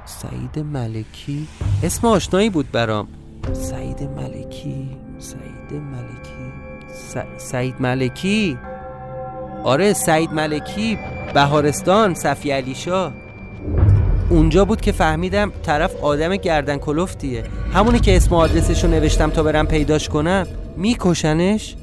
سعید 0.05 0.65
ملکی؟ 0.65 1.47
اسم 1.83 2.07
آشنایی 2.07 2.49
بود 2.49 2.71
برام. 2.71 3.07
سعید 3.53 4.03
ملکی؟ 4.03 4.89
سعید 5.19 5.73
ملکی؟ 5.73 6.51
س... 6.93 7.15
سعید 7.37 7.75
ملکی؟ 7.79 8.57
آره 9.63 9.93
سعید 9.93 10.33
ملکی 10.33 10.97
بهارستان 11.33 12.13
صفی 12.13 12.51
علیشا 12.51 13.11
اونجا 14.29 14.65
بود 14.65 14.81
که 14.81 14.91
فهمیدم 14.91 15.51
طرف 15.63 15.95
آدم 15.95 16.35
گردن 16.35 16.77
کلفتیه 16.77 17.43
همونی 17.73 17.99
که 17.99 18.15
اسم 18.15 18.35
آدرسشو 18.35 18.87
نوشتم 18.87 19.29
تا 19.29 19.43
برم 19.43 19.67
پیداش 19.67 20.09
کنم. 20.09 20.47
میکشنش؟ 20.77 21.75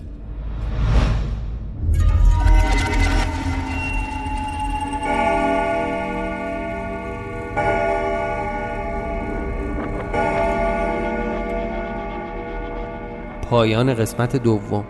پایان 13.50 13.94
قسمت 13.94 14.36
دوم. 14.36 14.84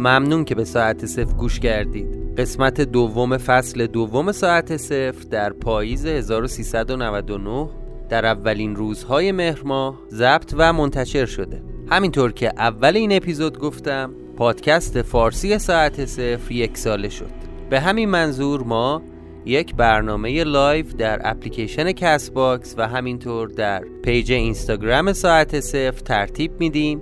ممنون 0.00 0.44
که 0.44 0.54
به 0.54 0.64
ساعت 0.64 1.06
صفر 1.06 1.32
گوش 1.32 1.60
کردید. 1.60 2.34
قسمت 2.38 2.80
دوم 2.80 3.38
فصل 3.38 3.86
دوم 3.86 4.32
ساعت 4.32 4.76
صفر 4.76 5.24
در 5.30 5.52
پاییز 5.52 6.06
1399 6.06 7.68
در 8.08 8.26
اولین 8.26 8.76
روزهای 8.76 9.32
مهر 9.32 9.62
ماه 9.62 9.98
ضبط 10.10 10.54
و 10.56 10.72
منتشر 10.72 11.26
شده. 11.26 11.62
همینطور 11.90 12.32
که 12.32 12.52
اول 12.56 12.96
این 12.96 13.12
اپیزود 13.12 13.58
گفتم 13.58 14.14
پادکست 14.36 15.02
فارسی 15.02 15.58
ساعت 15.58 16.04
صفر 16.04 16.52
یک 16.52 16.78
ساله 16.78 17.08
شد. 17.08 17.30
به 17.70 17.80
همین 17.80 18.08
منظور 18.08 18.62
ما 18.62 19.02
یک 19.46 19.74
برنامه 19.74 20.44
live 20.44 20.86
در 20.98 21.20
اپلیکیشن 21.24 21.92
Castbox 21.92 22.74
و 22.78 22.88
همینطور 22.88 23.48
در 23.48 23.84
page 24.02 24.32
اینستاگرام 24.32 25.12
ساعت 25.12 25.60
صفر 25.60 26.00
ترتیب 26.04 26.52
میدیم. 26.58 27.00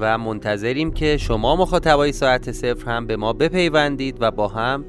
و 0.00 0.18
منتظریم 0.18 0.90
که 0.90 1.16
شما 1.16 1.56
مخاطبای 1.56 2.12
ساعت 2.12 2.52
صفر 2.52 2.90
هم 2.90 3.06
به 3.06 3.16
ما 3.16 3.32
بپیوندید 3.32 4.16
و 4.20 4.30
با 4.30 4.48
هم 4.48 4.84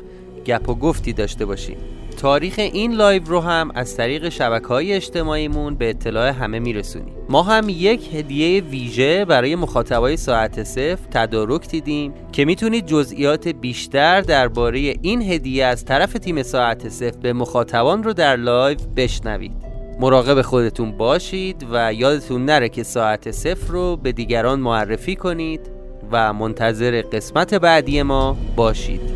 گپ 0.46 0.70
و 0.70 0.76
گفتی 0.76 1.14
داشته 1.14 1.46
باشیم. 1.46 1.78
تاریخ 2.18 2.56
این 2.58 2.94
live 2.94 3.24
رو 3.26 3.40
هم 3.40 3.72
از 3.76 3.98
طریق 3.98 4.30
شبکه 4.30 4.68
های 4.68 4.94
اجتماعیمون 4.94 5.76
به 5.76 5.90
اطلاع 5.90 6.30
همه 6.30 6.60
میرسونیم. 6.60 7.14
ما 7.30 7.44
هم 7.44 7.70
یک 7.70 8.16
هدیه 8.16 8.62
ویژه 8.62 9.26
برای 9.26 9.56
مخاطبای 9.56 10.18
ساعت 10.18 10.64
صفر 10.64 11.08
تدارک 11.12 11.68
دیدیم 11.68 12.14
که 12.32 12.46
می‌تونید 12.46 12.86
جزئیات 12.86 13.48
بیشتر 13.48 14.22
درباره 14.22 14.80
این 15.02 15.22
هدیه 15.22 15.66
از 15.66 15.86
طرف 15.86 16.14
تیم 16.14 16.44
ساعت 16.44 16.90
صفر 16.90 17.18
به 17.22 17.34
مخاطبان 17.34 18.04
رو 18.04 18.14
در 18.14 18.36
live 18.36 18.78
بشنوید. 18.96 19.77
مراقب 20.00 20.42
خودتون 20.42 20.92
باشید 20.92 21.66
و 21.72 21.94
یادتون 21.94 22.46
نره 22.46 22.70
که 22.70 22.84
ساعت 22.84 23.32
صفر 23.32 23.68
رو 23.68 23.98
به 23.98 24.12
دیگران 24.12 24.60
معرفی 24.60 25.16
کنید 25.16 25.62
و 26.12 26.34
منتظر 26.34 27.02
قسمت 27.02 27.54
بعدی 27.54 28.02
ما 28.02 28.38
باشید. 28.56 29.07